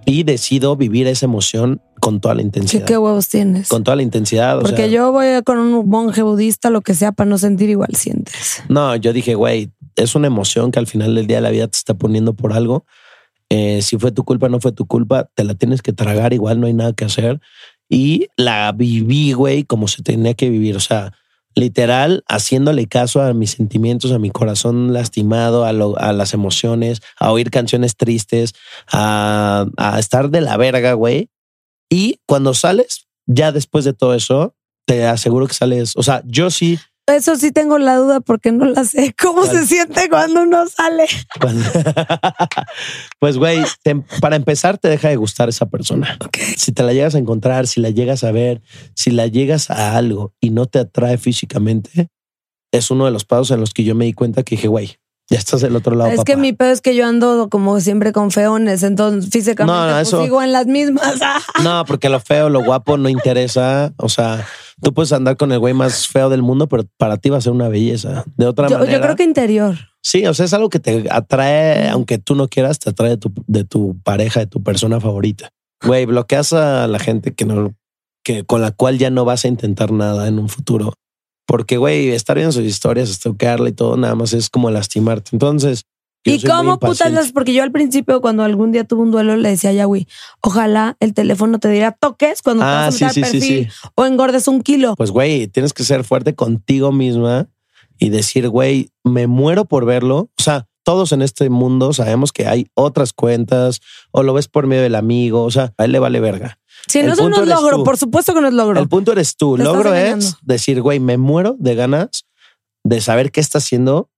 [0.05, 2.84] y decido vivir esa emoción con toda la ¿Qué, intensidad.
[2.84, 3.68] qué huevos tienes?
[3.68, 4.58] Con toda la intensidad.
[4.58, 7.70] o Porque sea, yo voy con un monje budista, lo que sea, para no sentir
[7.70, 8.60] igual sientes.
[8.68, 11.76] No, yo dije, güey, es una emoción que al final del día la vida te
[11.78, 12.84] está poniendo por algo.
[13.50, 16.58] Eh, si fue tu culpa, no fue tu culpa, te la tienes que tragar, igual
[16.58, 17.40] no hay nada que hacer.
[17.88, 20.74] Y la viví, güey, como se tenía que vivir.
[20.76, 21.12] O sea,
[21.54, 27.00] literal, haciéndole caso a mis sentimientos, a mi corazón lastimado, a, lo- a las emociones,
[27.20, 28.54] a oír canciones tristes,
[28.90, 31.28] a, a estar de la verga, güey.
[31.92, 34.55] Y cuando sales, ya después de todo eso,
[34.87, 35.92] te aseguro que sales.
[35.96, 36.78] O sea, yo sí.
[37.07, 39.14] Eso sí tengo la duda porque no la sé.
[39.20, 39.50] ¿Cómo ¿Cuál?
[39.50, 41.05] se siente cuando uno sale?
[41.38, 41.68] Cuando-
[43.18, 46.18] pues, güey, te- para empezar, te deja de gustar esa persona.
[46.57, 48.62] Si te la llegas a encontrar, si la llegas a ver,
[48.94, 52.09] si la llegas a algo y no te atrae físicamente,
[52.72, 54.96] es uno de los pasos en los que yo me di cuenta que dije, güey,
[55.32, 56.10] ya estás del otro lado.
[56.10, 56.24] Es papá.
[56.24, 59.92] que mi pedo es que yo ando como siempre con feones, entonces físicamente No, no,
[59.94, 61.18] pues, eso- sigo en las mismas.
[61.62, 63.92] No, porque lo feo, lo guapo no interesa.
[63.96, 64.46] O sea,
[64.82, 67.40] tú puedes andar con el güey más feo del mundo, pero para ti va a
[67.40, 68.24] ser una belleza.
[68.36, 68.98] De otra Yo, manera.
[68.98, 69.76] yo creo que interior.
[70.02, 73.16] Sí, o sea, es algo que te atrae, aunque tú no quieras, te atrae de
[73.16, 75.48] tu, de tu pareja, de tu persona favorita.
[75.84, 77.74] Güey, bloqueas a la gente que no,
[78.24, 80.92] que con la cual ya no vas a intentar nada en un futuro.
[81.46, 85.31] Porque, güey, estar viendo sus historias, estoquearla y todo, nada más es como lastimarte.
[85.33, 85.85] Entonces,
[86.24, 87.33] ¿Y cómo putas las?
[87.33, 90.07] Porque yo al principio, cuando algún día tuve un duelo, le decía a Yahweh,
[90.40, 93.68] ojalá el teléfono te diera toques cuando Ah, te vas a sí, perfil sí.
[93.96, 94.94] o engordes un kilo.
[94.96, 97.48] Pues, güey, tienes que ser fuerte contigo misma
[97.98, 100.31] y decir, güey, me muero por verlo.
[100.38, 103.81] O sea, todos en este mundo sabemos que hay otras cuentas
[104.12, 105.42] o lo ves por medio del amigo.
[105.42, 106.59] O sea, a él le vale verga.
[106.88, 107.84] Si no, eso no es logro, tú.
[107.84, 108.80] por supuesto que no es logro.
[108.80, 109.56] El punto eres tú.
[109.56, 112.26] Te Logro es decir, güey, me muero de ganas
[112.84, 114.10] de saber qué está haciendo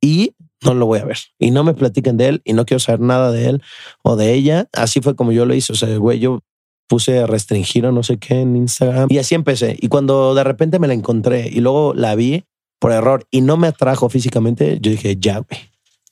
[0.00, 1.18] y no lo voy a ver.
[1.38, 3.62] Y no me platiquen de él y no quiero saber nada de él
[4.02, 4.68] o de ella.
[4.72, 5.72] Así fue como yo lo hice.
[5.72, 6.40] O sea, güey, yo
[6.88, 9.76] puse a restringir o no sé qué en Instagram y así empecé.
[9.80, 12.44] Y cuando de repente me la encontré y luego la vi
[12.78, 15.60] por error y no me atrajo físicamente, yo dije, ya, güey,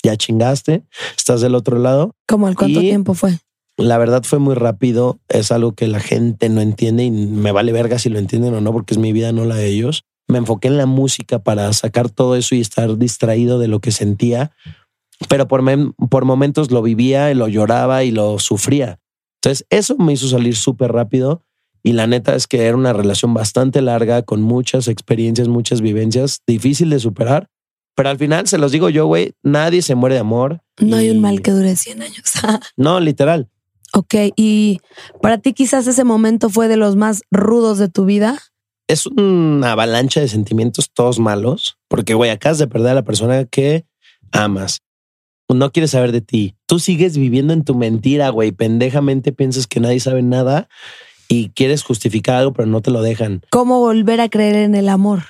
[0.03, 0.85] ya chingaste,
[1.17, 2.15] estás del otro lado.
[2.27, 3.39] ¿Cómo al cuánto y- tiempo fue?
[3.77, 5.19] La verdad fue muy rápido.
[5.29, 8.61] Es algo que la gente no entiende y me vale verga si lo entienden o
[8.61, 10.05] no, porque es mi vida, no la de ellos.
[10.29, 13.91] Me enfoqué en la música para sacar todo eso y estar distraído de lo que
[13.91, 14.53] sentía,
[15.29, 15.63] pero por,
[16.09, 19.01] por momentos lo vivía y lo lloraba y lo sufría.
[19.43, 21.43] Entonces, eso me hizo salir súper rápido.
[21.83, 26.41] Y la neta es que era una relación bastante larga, con muchas experiencias, muchas vivencias,
[26.47, 27.51] difícil de superar.
[27.95, 30.63] Pero al final, se los digo yo, güey, nadie se muere de amor.
[30.81, 32.33] No hay un mal que dure 100 años.
[32.77, 33.51] No, literal.
[33.95, 34.81] Ok, y
[35.23, 38.39] para ti quizás ese momento fue de los más rudos de tu vida.
[38.87, 43.45] es una avalancha de sentimientos todos malos, porque güey, acabas de perder a la persona
[43.45, 43.87] que
[44.33, 44.83] amas.
[45.49, 46.57] no quiere saber de ti.
[46.67, 48.51] Tú sigues viviendo en tu mentira, güey.
[48.51, 50.69] Pendejamente piensas que nadie sabe nada
[51.29, 53.43] y quieres justificar algo, pero no te lo dejan.
[53.51, 55.23] ¿Cómo volver a creer en el amor?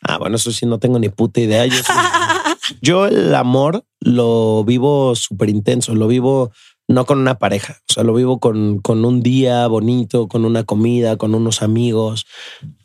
[0.00, 1.66] Ah, bueno, eso sí, no tengo ni puta idea.
[1.66, 1.76] Yo,
[2.80, 6.52] yo el amor lo vivo súper intenso, lo vivo
[6.88, 10.64] no con una pareja, o sea, lo vivo con, con un día bonito, con una
[10.64, 12.26] comida, con unos amigos.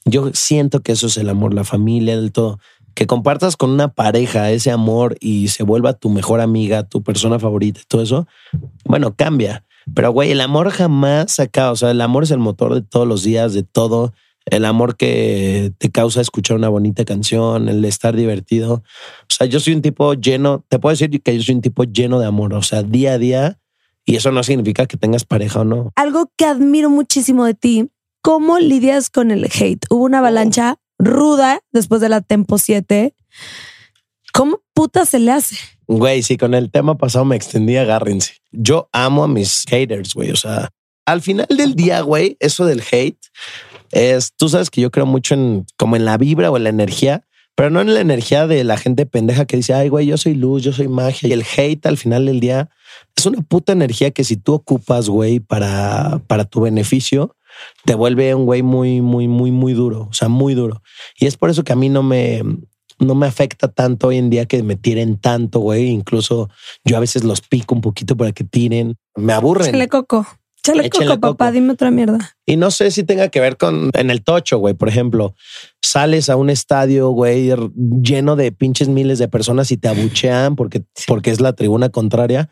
[0.06, 2.60] Yo siento que eso es el amor, la familia, del todo.
[2.94, 7.38] Que compartas con una pareja ese amor y se vuelva tu mejor amiga, tu persona
[7.38, 8.28] favorita, todo eso,
[8.86, 9.66] bueno, cambia.
[9.94, 11.72] Pero, güey, el amor jamás acaba.
[11.72, 14.14] O sea, el amor es el motor de todos los días, de todo.
[14.46, 18.76] El amor que te causa escuchar una bonita canción, el estar divertido.
[18.76, 21.84] O sea, yo soy un tipo lleno, te puedo decir que yo soy un tipo
[21.84, 22.54] lleno de amor.
[22.54, 23.60] O sea, día a día.
[24.08, 25.92] Y eso no significa que tengas pareja o no.
[25.98, 27.92] Algo que admiro muchísimo de ti,
[28.22, 29.86] ¿cómo lidias con el hate?
[29.90, 33.14] Hubo una avalancha ruda después de la Tempo 7.
[34.34, 35.58] ¿Cómo puta se le hace?
[35.88, 38.36] Güey, si con el tema pasado me extendí, agárrense.
[38.52, 40.32] Yo amo a mis haters, güey.
[40.32, 40.70] O sea,
[41.06, 43.20] al final del día, güey, eso del hate
[43.92, 46.70] es, tú sabes que yo creo mucho en como en la vibra o en la
[46.70, 50.16] energía, pero no en la energía de la gente pendeja que dice, ay, güey, yo
[50.16, 51.28] soy luz, yo soy magia.
[51.28, 52.70] Y el hate al final del día
[53.16, 57.36] es una puta energía que si tú ocupas, güey, para, para tu beneficio,
[57.84, 60.08] te vuelve un güey muy, muy, muy, muy duro.
[60.08, 60.84] O sea, muy duro.
[61.18, 62.44] Y es por eso que a mí no me,
[63.00, 65.88] no me afecta tanto hoy en día que me tiren tanto, güey.
[65.88, 66.52] Incluso
[66.86, 68.98] yo a veces los pico un poquito para que tiren.
[69.16, 69.72] Me aburren.
[69.72, 70.28] Chale coco.
[70.74, 72.36] Chale coco, papá, dime otra mierda.
[72.46, 74.74] Y no sé si tenga que ver con en el tocho, güey.
[74.74, 75.36] Por ejemplo,
[75.82, 77.54] sales a un estadio, güey,
[78.02, 82.50] lleno de pinches miles de personas y te abuchean porque, porque es la tribuna contraria.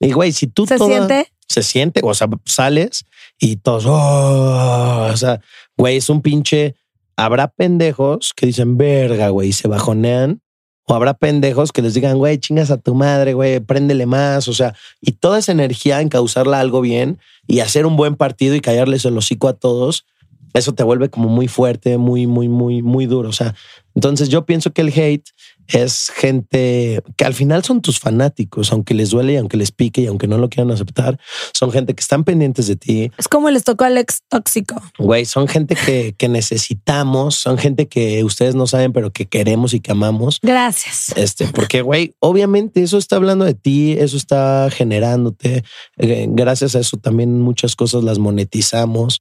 [0.00, 3.04] Y güey, si tú se siente, se siente, o sea, sales
[3.38, 5.40] y todos, oh", o sea,
[5.76, 6.74] güey, es un pinche
[7.16, 10.40] habrá pendejos que dicen, verga, güey, y se bajonean.
[10.86, 14.48] O habrá pendejos que les digan, güey, chingas a tu madre, güey, préndele más.
[14.48, 18.54] O sea, y toda esa energía en causarla algo bien y hacer un buen partido
[18.54, 20.04] y callarles el hocico a todos,
[20.52, 23.28] eso te vuelve como muy fuerte, muy, muy, muy, muy duro.
[23.28, 23.54] O sea,
[23.94, 25.28] entonces yo pienso que el hate
[25.68, 30.02] es gente que al final son tus fanáticos, aunque les duele y aunque les pique
[30.02, 31.18] y aunque no lo quieran aceptar,
[31.52, 33.10] son gente que están pendientes de ti.
[33.18, 34.80] Es como les tocó al ex tóxico.
[34.98, 39.74] Güey, son gente que, que necesitamos, son gente que ustedes no saben, pero que queremos
[39.74, 40.38] y que amamos.
[40.42, 41.12] Gracias.
[41.16, 45.64] Este, porque, güey, obviamente eso está hablando de ti, eso está generándote.
[45.96, 49.20] Eh, gracias a eso también muchas cosas las monetizamos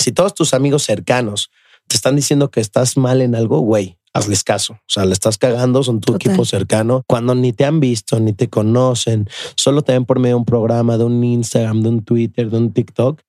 [0.00, 1.50] si todos tus amigos cercanos
[1.86, 4.74] te están diciendo que estás mal en algo, güey, hazles caso.
[4.74, 7.02] O sea, le estás cagando, son tu equipo cercano.
[7.06, 10.44] Cuando ni te han visto, ni te conocen, solo te ven por medio de un
[10.44, 13.20] programa, de un Instagram, de un Twitter, de un TikTok.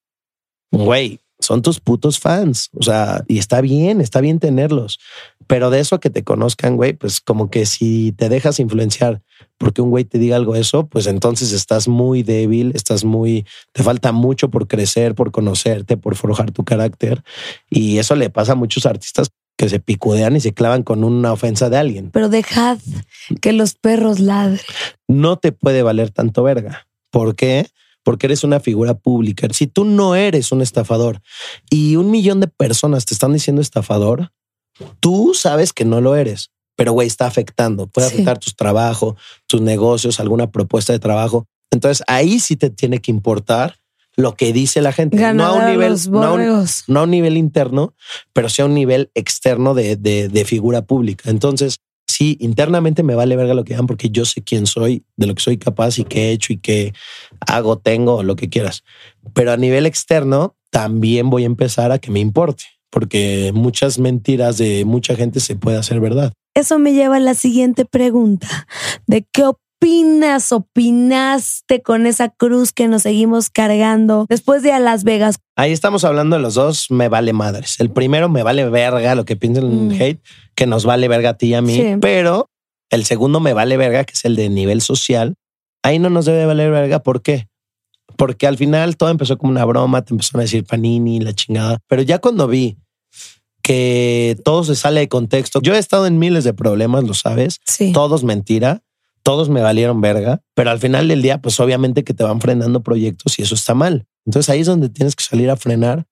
[0.72, 2.70] Güey, son tus putos fans.
[2.74, 5.00] O sea, y está bien, está bien tenerlos.
[5.48, 9.22] Pero de eso a que te conozcan, güey, pues como que si te dejas influenciar
[9.58, 13.84] porque un güey te diga algo eso, pues entonces estás muy débil, estás muy, te
[13.84, 17.24] falta mucho por crecer, por conocerte, por forjar tu carácter.
[17.70, 19.30] Y eso le pasa a muchos artistas
[19.62, 22.10] que se picudean y se clavan con una ofensa de alguien.
[22.10, 22.80] Pero dejad
[23.42, 24.60] que los perros ladren.
[25.08, 26.88] No te puede valer tanto verga.
[27.12, 27.68] ¿Por qué?
[28.02, 29.48] Porque eres una figura pública.
[29.52, 31.22] Si tú no eres un estafador
[31.70, 34.32] y un millón de personas te están diciendo estafador,
[35.00, 39.14] tú sabes que no lo eres pero güey, está afectando, puede afectar tus trabajos,
[39.46, 41.46] tus negocios, alguna propuesta de trabajo.
[41.70, 43.78] Entonces ahí sí te tiene que importar
[44.16, 47.94] lo que dice la gente, no a un nivel, no a un, nivel interno,
[48.34, 51.30] pero sí a un nivel externo de, de, figura pública.
[51.30, 55.28] Entonces, sí, internamente me vale verga lo que hagan porque yo sé quién soy, de
[55.28, 56.94] lo que soy capaz y qué he hecho y qué
[57.40, 58.84] hago, tengo, lo que quieras.
[59.34, 64.58] Pero a nivel externo, también voy a empezar a que me importe, porque muchas mentiras
[64.58, 66.34] de mucha gente se puede hacer verdad.
[66.54, 68.68] Eso me lleva a la siguiente pregunta.
[69.08, 69.44] ¿De qué
[69.82, 75.38] opinas, opinaste con esa cruz que nos seguimos cargando después de a Las Vegas?
[75.56, 77.80] Ahí estamos hablando de los dos, me vale madres.
[77.80, 79.92] El primero me vale verga lo que piensan en mm.
[80.00, 80.22] hate,
[80.54, 82.48] que nos vale verga a ti y a mí, pero
[82.92, 85.34] el segundo me vale verga, que es el de nivel social.
[85.82, 87.00] Ahí no nos debe valer verga.
[87.02, 87.48] ¿Por qué?
[88.18, 91.80] Porque al final todo empezó como una broma, te empezaron a decir panini, la chingada.
[91.88, 92.78] Pero ya cuando vi
[93.64, 95.60] que todo se sale de contexto.
[95.62, 97.60] Yo he estado en miles de problemas, lo sabes.
[97.66, 97.94] Sí.
[97.94, 98.84] Todos mentira,
[99.24, 102.82] todos me valieron verga, pero al final del día, pues obviamente que te van frenando
[102.82, 104.08] proyectos y eso está mal.
[104.26, 106.06] Entonces ahí es donde tienes que salir a frenar.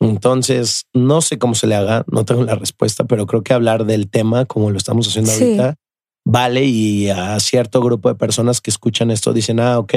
[0.00, 3.86] Entonces, no sé cómo se le haga, no tengo la respuesta, pero creo que hablar
[3.86, 5.76] del tema como lo estamos haciendo ahorita
[6.24, 9.94] vale y a cierto grupo de personas que escuchan esto dicen, ah, ok,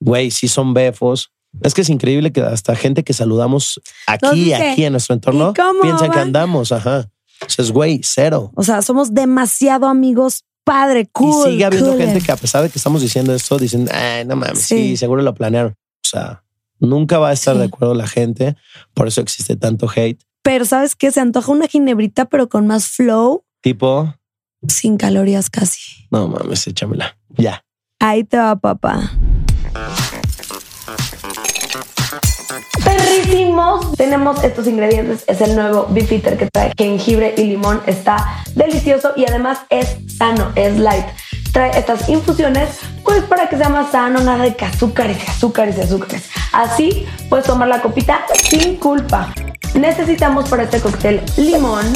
[0.00, 1.32] güey, sí son befos,
[1.62, 6.08] es que es increíble que hasta gente que saludamos aquí, aquí en nuestro entorno, piensa
[6.10, 6.72] que andamos.
[6.72, 7.08] Ajá.
[7.56, 8.52] es güey, cero.
[8.56, 11.48] O sea, somos demasiado amigos padre, cool.
[11.48, 14.36] y sigue habiendo gente que a pesar de que estamos diciendo esto, dicen, ay, no
[14.36, 14.96] mames, sí, Sí.
[14.96, 15.72] seguro lo planearon.
[15.72, 16.42] O sea,
[16.80, 17.60] nunca va a estar Sí.
[17.60, 18.56] de acuerdo la gente.
[18.94, 20.20] Por eso existe tanto hate.
[20.42, 21.10] Pero ¿sabes qué?
[21.10, 24.14] Se antoja una ginebrita, pero con más flow, Tipo,
[24.68, 26.06] sin calorías casi.
[26.10, 27.16] no mames, échamela.
[27.36, 27.64] Ya.
[28.00, 29.10] Ahí te va, papá.
[33.96, 35.24] Tenemos estos ingredientes.
[35.26, 37.80] Es el nuevo Beefeater que trae jengibre y limón.
[37.86, 41.04] Está delicioso y además es sano, es light.
[41.52, 45.76] Trae estas infusiones pues para que sea más sano, nada de que azúcares y azúcares
[45.78, 46.28] y azúcares.
[46.52, 49.34] Así puedes tomar la copita sin culpa.
[49.74, 51.92] Necesitamos para este cóctel limón,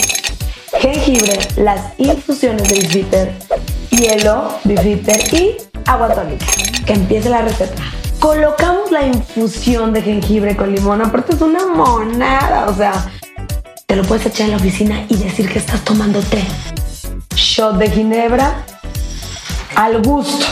[0.81, 3.33] jengibre, las infusiones del bitter,
[3.91, 6.47] hielo, bitter y agua tónica.
[6.85, 7.83] Que empiece la receta.
[8.21, 11.03] Colocamos la infusión de jengibre con limón.
[11.03, 12.67] Aparte es una monada.
[12.69, 13.11] O sea,
[13.87, 16.45] te lo puedes echar en la oficina y decir que estás tomando té.
[17.35, 18.65] Shot de ginebra
[19.77, 20.45] al gusto.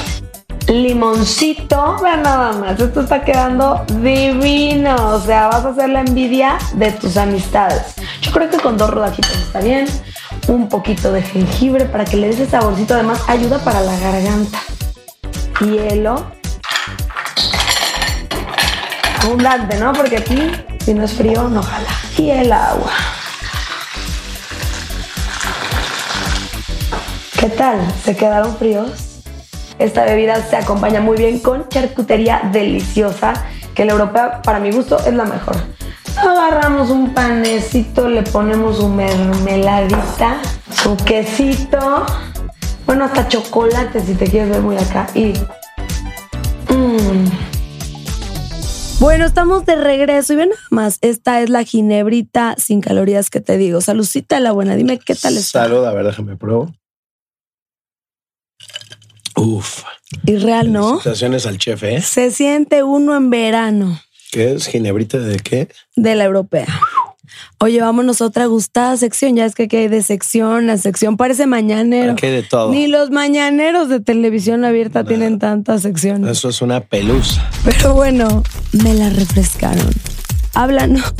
[0.68, 4.96] Limoncito, vean nada más, esto está quedando divino.
[5.14, 7.94] O sea, vas a hacer la envidia de tus amistades.
[8.20, 9.86] Yo creo que con dos rodajitas está bien.
[10.48, 12.94] Un poquito de jengibre para que le des ese saborcito.
[12.94, 14.58] Además, ayuda para la garganta.
[15.60, 16.35] Hielo.
[19.22, 19.92] Abundante, ¿no?
[19.92, 20.50] Porque aquí,
[20.84, 21.88] si no es frío, no jala.
[22.16, 22.90] Y el agua.
[27.38, 27.78] ¿Qué tal?
[28.04, 29.22] ¿Se quedaron fríos?
[29.78, 33.34] Esta bebida se acompaña muy bien con charcutería deliciosa,
[33.74, 35.56] que la europea, para mi gusto, es la mejor.
[36.16, 40.38] Agarramos un panecito, le ponemos su mermeladita,
[40.72, 42.06] su quesito,
[42.86, 45.08] bueno, hasta chocolate si te quieres ver muy acá.
[45.14, 45.34] Y.
[48.98, 50.98] Bueno, estamos de regreso y ven nada más.
[51.02, 53.82] Esta es la ginebrita sin calorías que te digo.
[53.82, 54.74] Salucita la buena.
[54.74, 55.64] Dime qué tal está.
[55.64, 56.72] Salud, a ver, déjame pruebo.
[59.36, 59.82] Uf.
[60.24, 60.92] Y real, ¿no?
[60.92, 62.00] Felicitaciones al chef, ¿eh?
[62.00, 64.00] Se siente uno en verano
[64.32, 65.68] ¿Qué es ginebrita de qué?
[65.94, 66.66] de la europea.
[67.58, 69.36] Oye, vámonos a otra gustada sección.
[69.36, 71.16] Ya es que aquí hay de sección a sección.
[71.16, 72.12] Parece mañanero.
[72.12, 72.70] Aquí hay de todo.
[72.70, 76.30] Ni los mañaneros de televisión abierta tienen tantas secciones.
[76.30, 77.48] Eso es una pelusa.
[77.64, 79.90] Pero bueno, me la refrescaron.
[80.54, 81.12] Háblanos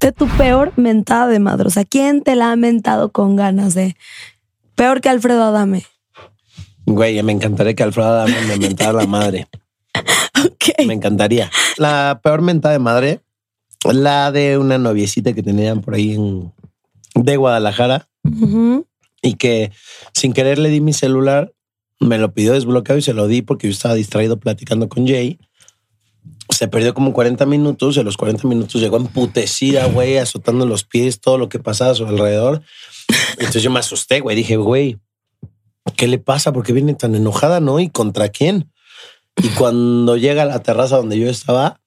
[0.00, 1.66] de tu peor mentada de madre.
[1.66, 3.96] O sea, ¿quién te la ha mentado con ganas de
[4.74, 5.84] peor que Alfredo Adame?
[6.86, 9.48] Güey, me encantaría que Alfredo Adame me mentara la madre.
[10.86, 11.50] Me encantaría.
[11.76, 13.20] La peor mentada de madre,
[13.84, 16.52] la de una noviecita que tenían por ahí en,
[17.14, 18.08] de Guadalajara
[19.22, 19.72] y que
[20.14, 21.52] sin querer le di mi celular,
[22.00, 25.38] me lo pidió desbloqueado y se lo di porque yo estaba distraído platicando con Jay.
[26.50, 30.84] Se perdió como 40 minutos y a los 40 minutos llegó emputecida, güey, azotando los
[30.84, 32.62] pies, todo lo que pasaba a su alrededor.
[33.32, 34.36] Entonces yo me asusté, güey.
[34.36, 34.98] Dije, güey,
[35.96, 36.52] ¿qué le pasa?
[36.52, 37.80] ¿Por qué viene tan enojada, no?
[37.80, 38.70] ¿Y contra quién?
[39.42, 41.80] Y cuando llega a la terraza donde yo estaba,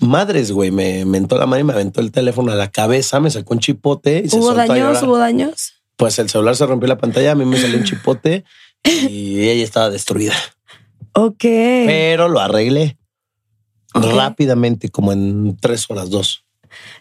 [0.00, 3.30] madres, güey, me mentó la mano y me aventó el teléfono a la cabeza, me
[3.30, 5.02] sacó un chipote y se ¿Hubo daños?
[5.02, 5.74] ¿Hubo daños?
[5.96, 8.44] Pues el celular se rompió la pantalla, a mí me salió un chipote
[8.84, 10.34] y ella estaba destruida.
[11.12, 11.42] Ok.
[11.42, 12.98] Pero lo arreglé
[13.92, 16.44] rápidamente, como en tres horas, dos.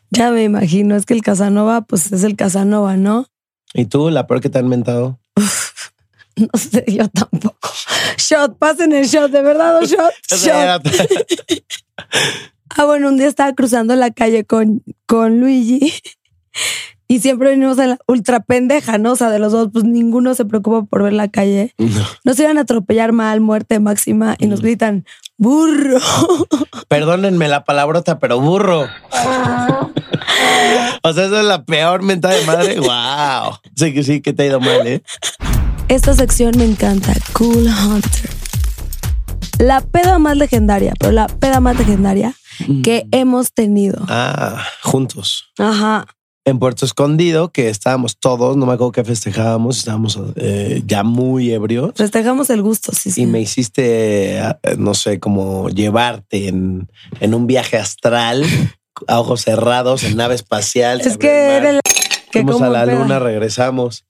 [0.09, 0.95] Ya me imagino.
[0.95, 3.27] Es que el Casanova, pues es el Casanova, ¿no?
[3.73, 5.19] ¿Y tú, la peor que te han mentado?
[6.39, 7.69] No sé, yo tampoco.
[8.17, 10.13] Shot, pasen el shot, de verdad, o shot.
[10.31, 10.81] shot.
[12.77, 15.93] Ah, bueno, un día estaba cruzando la calle con, con Luigi
[17.07, 19.13] y siempre venimos a la ultra pendeja, ¿no?
[19.13, 21.73] O sea, de los dos, pues ninguno se preocupa por ver la calle.
[21.77, 22.05] No.
[22.23, 25.05] Nos iban a atropellar mal, muerte máxima y nos gritan,
[25.37, 25.97] burro.
[26.87, 28.81] Perdónenme la palabrota, pero burro.
[31.03, 32.79] o sea, esa es la peor mentada de madre.
[32.79, 33.57] Wow.
[33.75, 35.01] Sí que sí, que te ha ido mal, ¿eh?
[35.87, 38.29] Esta sección me encanta, Cool Hunter.
[39.57, 42.35] La peda más legendaria, pero la peda más legendaria
[42.83, 44.03] que hemos tenido.
[44.07, 45.51] Ah, juntos.
[45.57, 46.05] Ajá.
[46.45, 51.51] En Puerto Escondido, que estábamos todos, no me acuerdo qué festejábamos, estábamos eh, ya muy
[51.51, 51.91] ebrios.
[51.95, 53.21] Festejamos el gusto, sí, sí.
[53.23, 56.89] y me hiciste, eh, no sé, como llevarte en,
[57.19, 58.43] en un viaje astral
[59.07, 61.01] a ojos cerrados en nave espacial.
[61.01, 61.79] es que era el
[62.31, 62.99] que Fuimos a la peda.
[62.99, 64.05] luna, regresamos.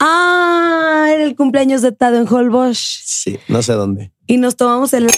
[0.00, 2.78] Ah, era el cumpleaños de Tado en Holbox.
[3.04, 4.12] Sí, no sé dónde.
[4.26, 5.08] Y nos tomamos el,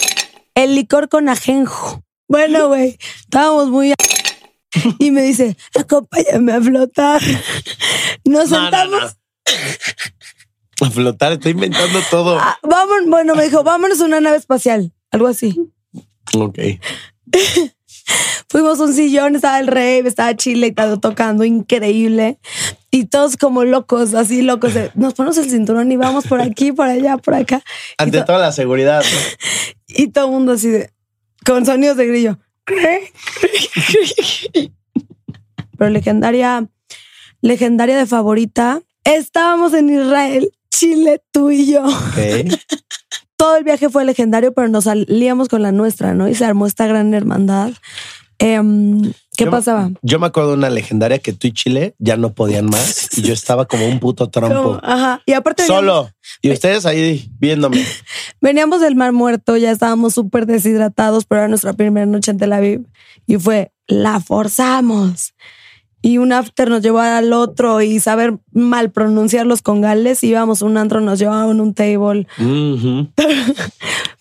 [0.55, 2.03] el licor con ajenjo.
[2.27, 3.91] Bueno, güey, estábamos muy...
[3.91, 3.95] a-
[4.99, 7.21] Y me dice, acompáñame a flotar.
[8.25, 9.01] Nos No, no, sentamos...
[10.79, 10.87] no.
[10.87, 12.39] A flotar, estoy inventando todo.
[12.39, 14.91] Ah, vamos, bueno, me dijo, vámonos a una nave espacial.
[15.11, 15.55] Algo así.
[16.35, 16.57] Ok.
[18.49, 22.37] Fuimos a un sillón, estaba el rey, estaba Chile y estaba tocando increíble.
[22.91, 24.73] Y todos como locos, así locos.
[24.73, 27.63] de, nos ponemos el cinturón y vamos por aquí, por allá, por acá.
[27.97, 29.03] Ante to- toda la seguridad.
[29.95, 30.91] Y todo el mundo así de,
[31.45, 32.39] con sonidos de grillo.
[35.77, 36.69] Pero legendaria,
[37.41, 38.81] legendaria de favorita.
[39.03, 41.85] Estábamos en Israel, Chile, tú y yo.
[43.35, 46.29] Todo el viaje fue legendario, pero nos salíamos con la nuestra, ¿no?
[46.29, 47.73] Y se armó esta gran hermandad.
[48.39, 49.89] Em, ¿Qué Yo- pasaba?
[50.01, 53.21] Yo me acuerdo de una legendaria que tú y Chile ya no podían más y
[53.23, 54.63] yo estaba como un puto trompo.
[54.63, 55.21] Como, ajá.
[55.25, 56.11] Y aparte veníamos, Solo.
[56.41, 57.83] Y ustedes ahí viéndome.
[58.41, 62.53] veníamos del Mar Muerto, ya estábamos súper deshidratados, pero era nuestra primera noche en Tel
[62.53, 62.85] Aviv.
[63.25, 65.33] Y fue, la forzamos.
[66.05, 70.21] Y un after nos llevó al otro y saber mal pronunciar los congales.
[70.23, 72.27] Íbamos un antro, nos llevaban un table.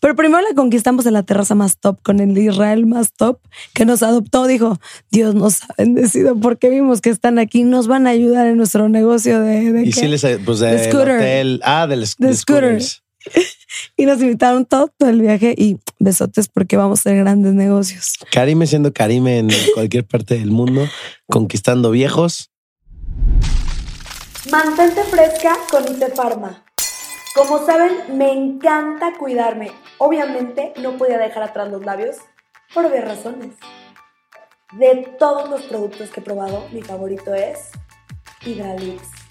[0.00, 3.38] Pero primero la conquistamos en la terraza más top, con el Israel más top,
[3.74, 4.46] que nos adoptó.
[4.46, 4.78] Dijo,
[5.10, 8.88] Dios nos ha bendecido porque vimos que están aquí, nos van a ayudar en nuestro
[8.88, 9.72] negocio de...
[9.72, 10.00] de Y qué".
[10.00, 11.16] sí les, pues De scooter.
[11.16, 11.60] hotel.
[11.64, 12.36] Ah, del De de scooter.
[12.80, 13.02] scooters.
[13.96, 18.18] Y nos invitaron todo, todo el viaje y besotes porque vamos a hacer grandes negocios.
[18.30, 20.88] Karime siendo Karime en cualquier parte del mundo,
[21.28, 22.50] conquistando viejos.
[24.50, 26.64] Mantente fresca con Ite Pharma.
[27.34, 29.70] Como saben, me encanta cuidarme.
[29.98, 32.16] Obviamente no podía dejar atrás los labios
[32.74, 33.54] por obvias razones.
[34.72, 37.58] De todos los productos que he probado, mi favorito es
[38.40, 39.21] Hydralix.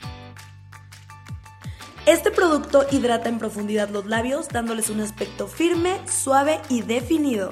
[2.08, 7.52] Este producto hidrata en profundidad los labios, dándoles un aspecto firme, suave y definido.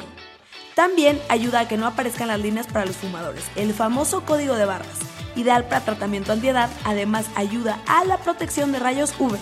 [0.75, 4.65] También ayuda a que no aparezcan las líneas para los fumadores, el famoso código de
[4.65, 4.97] barras,
[5.35, 9.37] ideal para tratamiento antiedad, además ayuda a la protección de rayos UV.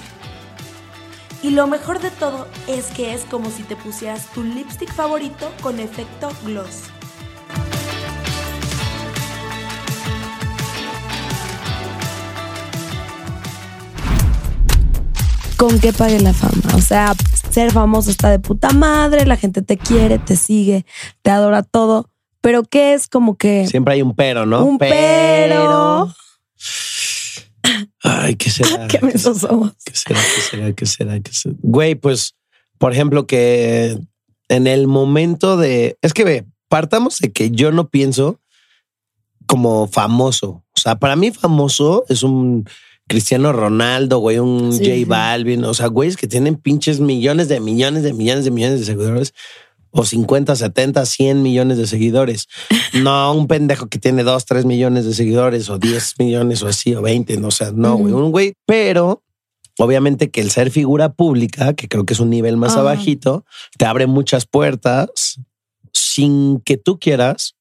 [1.42, 5.54] Y lo mejor de todo es que es como si te pusieras tu lipstick favorito
[5.62, 6.97] con efecto gloss.
[15.58, 16.76] Con qué pague la fama.
[16.76, 17.14] O sea,
[17.50, 20.86] ser famoso está de puta madre, la gente te quiere, te sigue,
[21.24, 22.10] te adora todo.
[22.42, 24.64] Pero ¿qué es como que Siempre hay un pero, ¿no?
[24.64, 26.14] un pero?
[28.04, 28.88] Ay, ¿qué será?
[28.88, 29.74] ¿Qué mensos somos?
[29.84, 30.20] ¿Qué será?
[30.22, 30.74] ¿Qué será?
[30.74, 31.20] ¿Qué será?
[31.20, 31.56] ¿Qué será?
[31.62, 32.36] Güey, pues,
[32.78, 33.98] por ejemplo, que
[34.48, 35.98] en el momento de.
[36.02, 38.40] Es que ve, partamos de que yo no pienso
[39.48, 40.64] como famoso.
[40.76, 42.70] O sea, para mí, famoso es un
[43.08, 45.08] Cristiano Ronaldo, güey, un Sí, J.
[45.08, 45.64] Balvin.
[45.64, 49.34] O sea, güeyes que tienen pinches millones de millones de millones de millones de seguidores.
[49.92, 52.48] O 50, 70, 100 millones de seguidores.
[52.94, 56.96] No un pendejo que tiene 2, 3 millones de seguidores o 10 millones o así
[56.96, 57.38] o 20.
[57.38, 58.14] No, o sea, no, güey.
[58.14, 59.24] Un güey, pero
[59.78, 62.82] obviamente que el ser figura pública, que creo que es un nivel más Ajá.
[62.82, 63.46] abajito,
[63.78, 65.40] te abre muchas puertas
[65.94, 67.56] sin que tú quieras.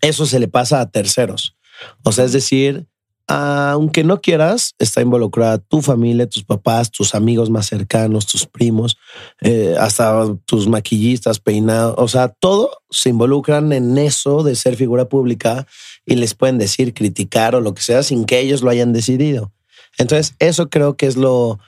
[0.00, 1.56] Eso se le pasa a terceros.
[2.04, 2.86] O sea, es decir,
[3.28, 8.98] aunque no quieras, está involucrada tu familia, tus papás, tus amigos más cercanos, tus primos,
[9.40, 11.96] eh, hasta tus maquillistas, peinados.
[11.98, 15.66] O sea, todo se involucran en eso de ser figura pública
[16.04, 19.52] y les pueden decir, criticar o lo que sea sin que ellos lo hayan decidido.
[19.98, 21.58] Entonces, eso creo que es lo,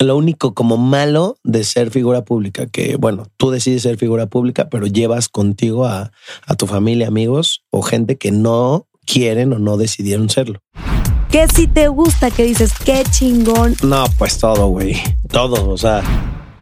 [0.00, 4.68] lo único como malo de ser figura pública, que bueno, tú decides ser figura pública,
[4.68, 6.10] pero llevas contigo a,
[6.46, 10.60] a tu familia, amigos o gente que no quieren o no decidieron serlo.
[11.30, 13.76] Que si te gusta, que dices, qué chingón.
[13.82, 14.96] No, pues todo, güey.
[15.28, 15.68] Todo.
[15.68, 16.02] O sea,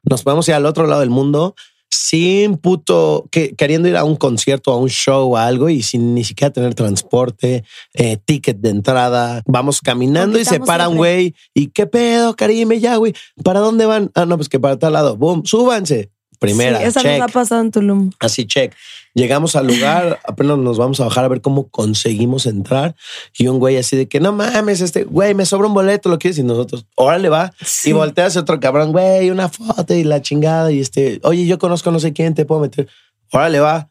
[0.05, 1.55] nos podemos ir al otro lado del mundo
[1.91, 6.15] sin puto que queriendo ir a un concierto, a un show, a algo y sin
[6.15, 9.43] ni siquiera tener transporte, eh, ticket de entrada.
[9.47, 11.35] Vamos caminando y se para un güey.
[11.55, 12.79] ¿Y qué pedo, Karime?
[12.79, 13.15] Ya, güey.
[13.43, 14.11] ¿Para dónde van?
[14.15, 15.17] Ah, no, pues que para tal lado.
[15.17, 16.11] Boom, súbanse.
[16.39, 17.19] Primera, Sí, esa check.
[17.19, 18.11] nos ha pasado en Tulum.
[18.21, 18.73] Así, check.
[19.15, 22.95] Llegamos al lugar, apenas nos vamos a bajar a ver cómo conseguimos entrar.
[23.37, 26.19] Y un güey así de que no mames, este güey, me sobra un boleto, lo
[26.19, 26.39] quieres.
[26.39, 27.53] Y nosotros, órale, va.
[27.65, 27.91] Sí.
[27.91, 30.71] Y voltea hacia otro cabrón, güey, una foto y la chingada.
[30.71, 32.87] Y este, oye, yo conozco no sé quién, te puedo meter.
[33.33, 33.91] Órale, va.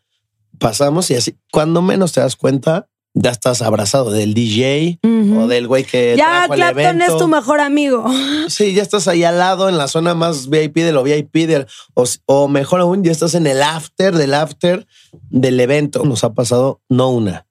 [0.60, 2.88] Pasamos y así, cuando menos te das cuenta,
[3.20, 7.14] ya estás abrazado del DJ o del güey que Ya trajo el Clapton evento.
[7.14, 8.06] es tu mejor amigo.
[8.48, 11.66] Sí, ya estás ahí al lado en la zona más VIP de lo VIP, del-
[11.96, 14.88] o, o mejor aún, ya estás en el after del after
[15.30, 16.04] del evento.
[16.06, 17.46] Nos ha pasado no una,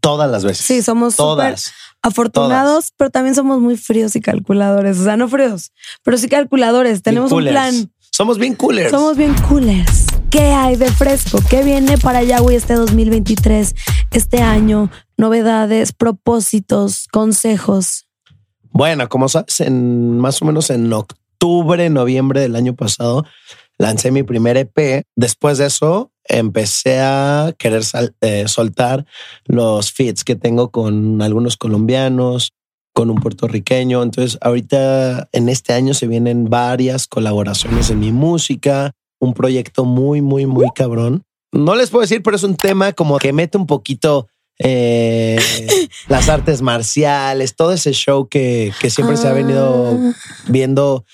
[0.00, 0.64] todas las veces.
[0.64, 1.72] Sí, somos todas.
[2.02, 4.98] afortunados, pero también somos muy fríos y calculadores.
[5.00, 5.72] O sea, no fríos,
[6.02, 7.02] pero sí calculadores.
[7.02, 7.90] Tenemos un plan.
[8.10, 8.90] Somos bien coolers.
[8.90, 10.06] Somos bien coolers.
[10.30, 11.38] ¿Qué hay de fresco?
[11.48, 13.74] ¿Qué viene para Yahweh este 2023,
[14.10, 14.90] este año?
[15.16, 18.08] Novedades, propósitos, consejos.
[18.70, 23.24] Bueno, como sabes, en más o menos en octubre, noviembre del año pasado,
[23.78, 25.04] lancé mi primer EP.
[25.16, 27.82] Después de eso, empecé a querer
[28.20, 29.06] eh, soltar
[29.46, 32.52] los feats que tengo con algunos colombianos,
[32.92, 34.02] con un puertorriqueño.
[34.02, 40.20] Entonces, ahorita en este año se vienen varias colaboraciones en mi música, un proyecto muy,
[40.20, 41.24] muy, muy cabrón.
[41.52, 45.38] No les puedo decir, pero es un tema como que mete un poquito eh,
[46.08, 50.12] las artes marciales, todo ese show que, que siempre se ha venido ah.
[50.48, 51.04] viendo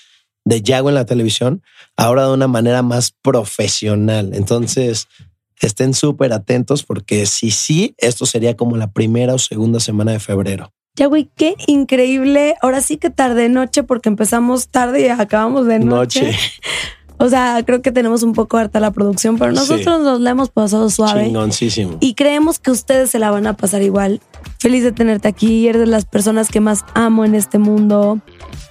[0.45, 1.63] de Yago en la televisión,
[1.97, 4.31] ahora de una manera más profesional.
[4.33, 5.07] Entonces,
[5.61, 10.19] estén súper atentos porque si sí, esto sería como la primera o segunda semana de
[10.19, 10.71] febrero.
[10.95, 12.55] Ya, güey, qué increíble.
[12.61, 16.25] Ahora sí que tarde noche porque empezamos tarde y acabamos de noche.
[16.27, 16.39] noche.
[17.17, 20.49] O sea, creo que tenemos un poco harta la producción, pero nosotros nos la hemos
[20.49, 21.31] pasado suave.
[21.99, 24.21] Y creemos que ustedes se la van a pasar igual.
[24.59, 25.67] Feliz de tenerte aquí.
[25.67, 28.19] Eres de las personas que más amo en este mundo.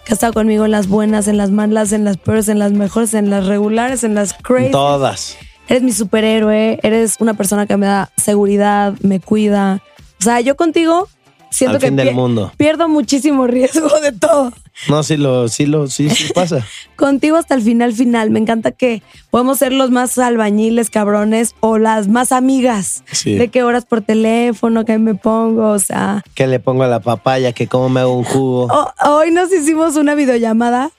[0.04, 2.72] Que ha estado conmigo en las buenas, en las malas, en las peores, en las
[2.72, 4.70] mejores, en las regulares, en las crazy.
[4.70, 5.36] Todas.
[5.68, 6.80] Eres mi superhéroe.
[6.82, 9.82] Eres una persona que me da seguridad, me cuida.
[10.20, 11.08] O sea, yo contigo
[11.50, 12.52] siento que del mundo.
[12.56, 14.52] pierdo muchísimo riesgo de todo.
[14.88, 16.66] No, sí lo, sí lo, sí, sí pasa.
[16.96, 18.30] Contigo hasta el final, final.
[18.30, 23.04] Me encanta que podemos ser los más albañiles, cabrones, o las más amigas.
[23.24, 26.22] De qué horas por teléfono, qué me pongo, o sea.
[26.34, 28.68] Que le pongo a la papaya, que cómo me hago un jugo.
[29.04, 30.90] hoy nos hicimos una videollamada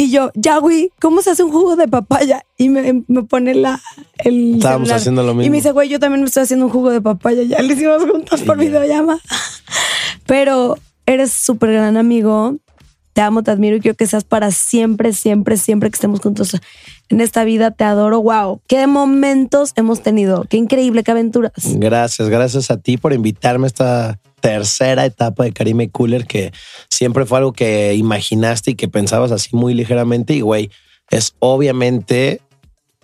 [0.00, 2.44] y yo, ya, güey, ¿cómo se hace un jugo de papaya?
[2.56, 3.80] Y me, me pone la,
[4.18, 4.54] el.
[4.54, 5.42] Estábamos haciendo lo mismo.
[5.42, 7.42] Y me dice, güey, yo también me estoy haciendo un jugo de papaya.
[7.42, 9.18] Ya lo hicimos juntos por videollamada.
[10.26, 12.58] Pero eres súper gran amigo
[13.18, 16.56] te amo, te admiro y quiero que seas para siempre, siempre, siempre que estemos juntos
[17.08, 17.72] en esta vida.
[17.72, 18.22] Te adoro.
[18.22, 20.44] Wow, qué momentos hemos tenido.
[20.48, 21.50] Qué increíble, qué aventuras.
[21.64, 26.52] Gracias, gracias a ti por invitarme a esta tercera etapa de Karime Cooler, que
[26.90, 30.34] siempre fue algo que imaginaste y que pensabas así muy ligeramente.
[30.34, 30.70] Y güey,
[31.10, 32.40] es obviamente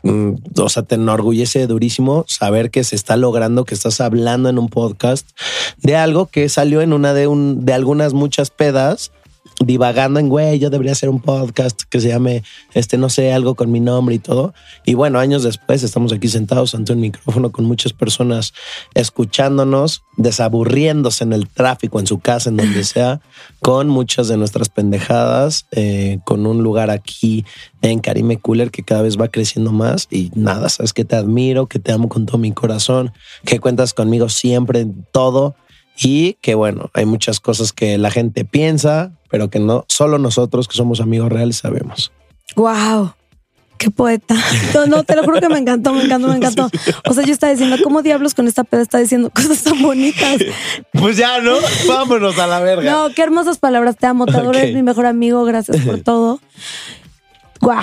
[0.04, 4.60] mm, o sea, te enorgullece durísimo saber que se está logrando, que estás hablando en
[4.60, 5.28] un podcast
[5.78, 9.10] de algo que salió en una de, un, de algunas muchas pedas
[9.61, 12.42] divagando en, güey, yo debería hacer un podcast que se llame,
[12.74, 14.55] este, no sé, algo con mi nombre y todo.
[14.84, 18.52] Y bueno, años después estamos aquí sentados ante un micrófono con muchas personas
[18.94, 23.20] escuchándonos, desaburriéndose en el tráfico, en su casa, en donde sea,
[23.61, 27.44] con muchas de nuestras pendejadas, eh, con un lugar aquí
[27.82, 30.09] en Karime Cooler que cada vez va creciendo más.
[30.11, 33.12] Y nada, sabes que te admiro, que te amo con todo mi corazón,
[33.44, 35.55] que cuentas conmigo siempre en todo
[35.97, 40.68] y que bueno, hay muchas cosas que la gente piensa, pero que no solo nosotros
[40.68, 42.12] que somos amigos reales sabemos.
[42.57, 43.14] Wow.
[43.78, 44.36] Qué poeta.
[44.88, 46.70] No, te lo juro que me encantó, me encantó, me encantó.
[47.09, 50.40] O sea, yo estaba diciendo, ¿cómo diablos con esta peda está diciendo cosas tan bonitas?
[50.92, 51.57] Pues ya, ¿no?
[51.88, 52.90] Vámonos a la verga.
[52.90, 53.97] No, qué hermosas palabras.
[53.97, 55.45] Te amo, te adoro, eres mi mejor amigo.
[55.45, 56.40] Gracias por todo.
[57.61, 57.82] Wow.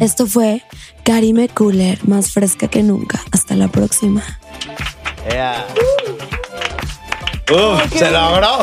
[0.00, 0.62] Esto fue
[1.04, 3.22] Karime Cooler, más fresca que nunca.
[3.30, 4.22] Hasta la próxima.
[7.48, 8.62] ¡Se logró!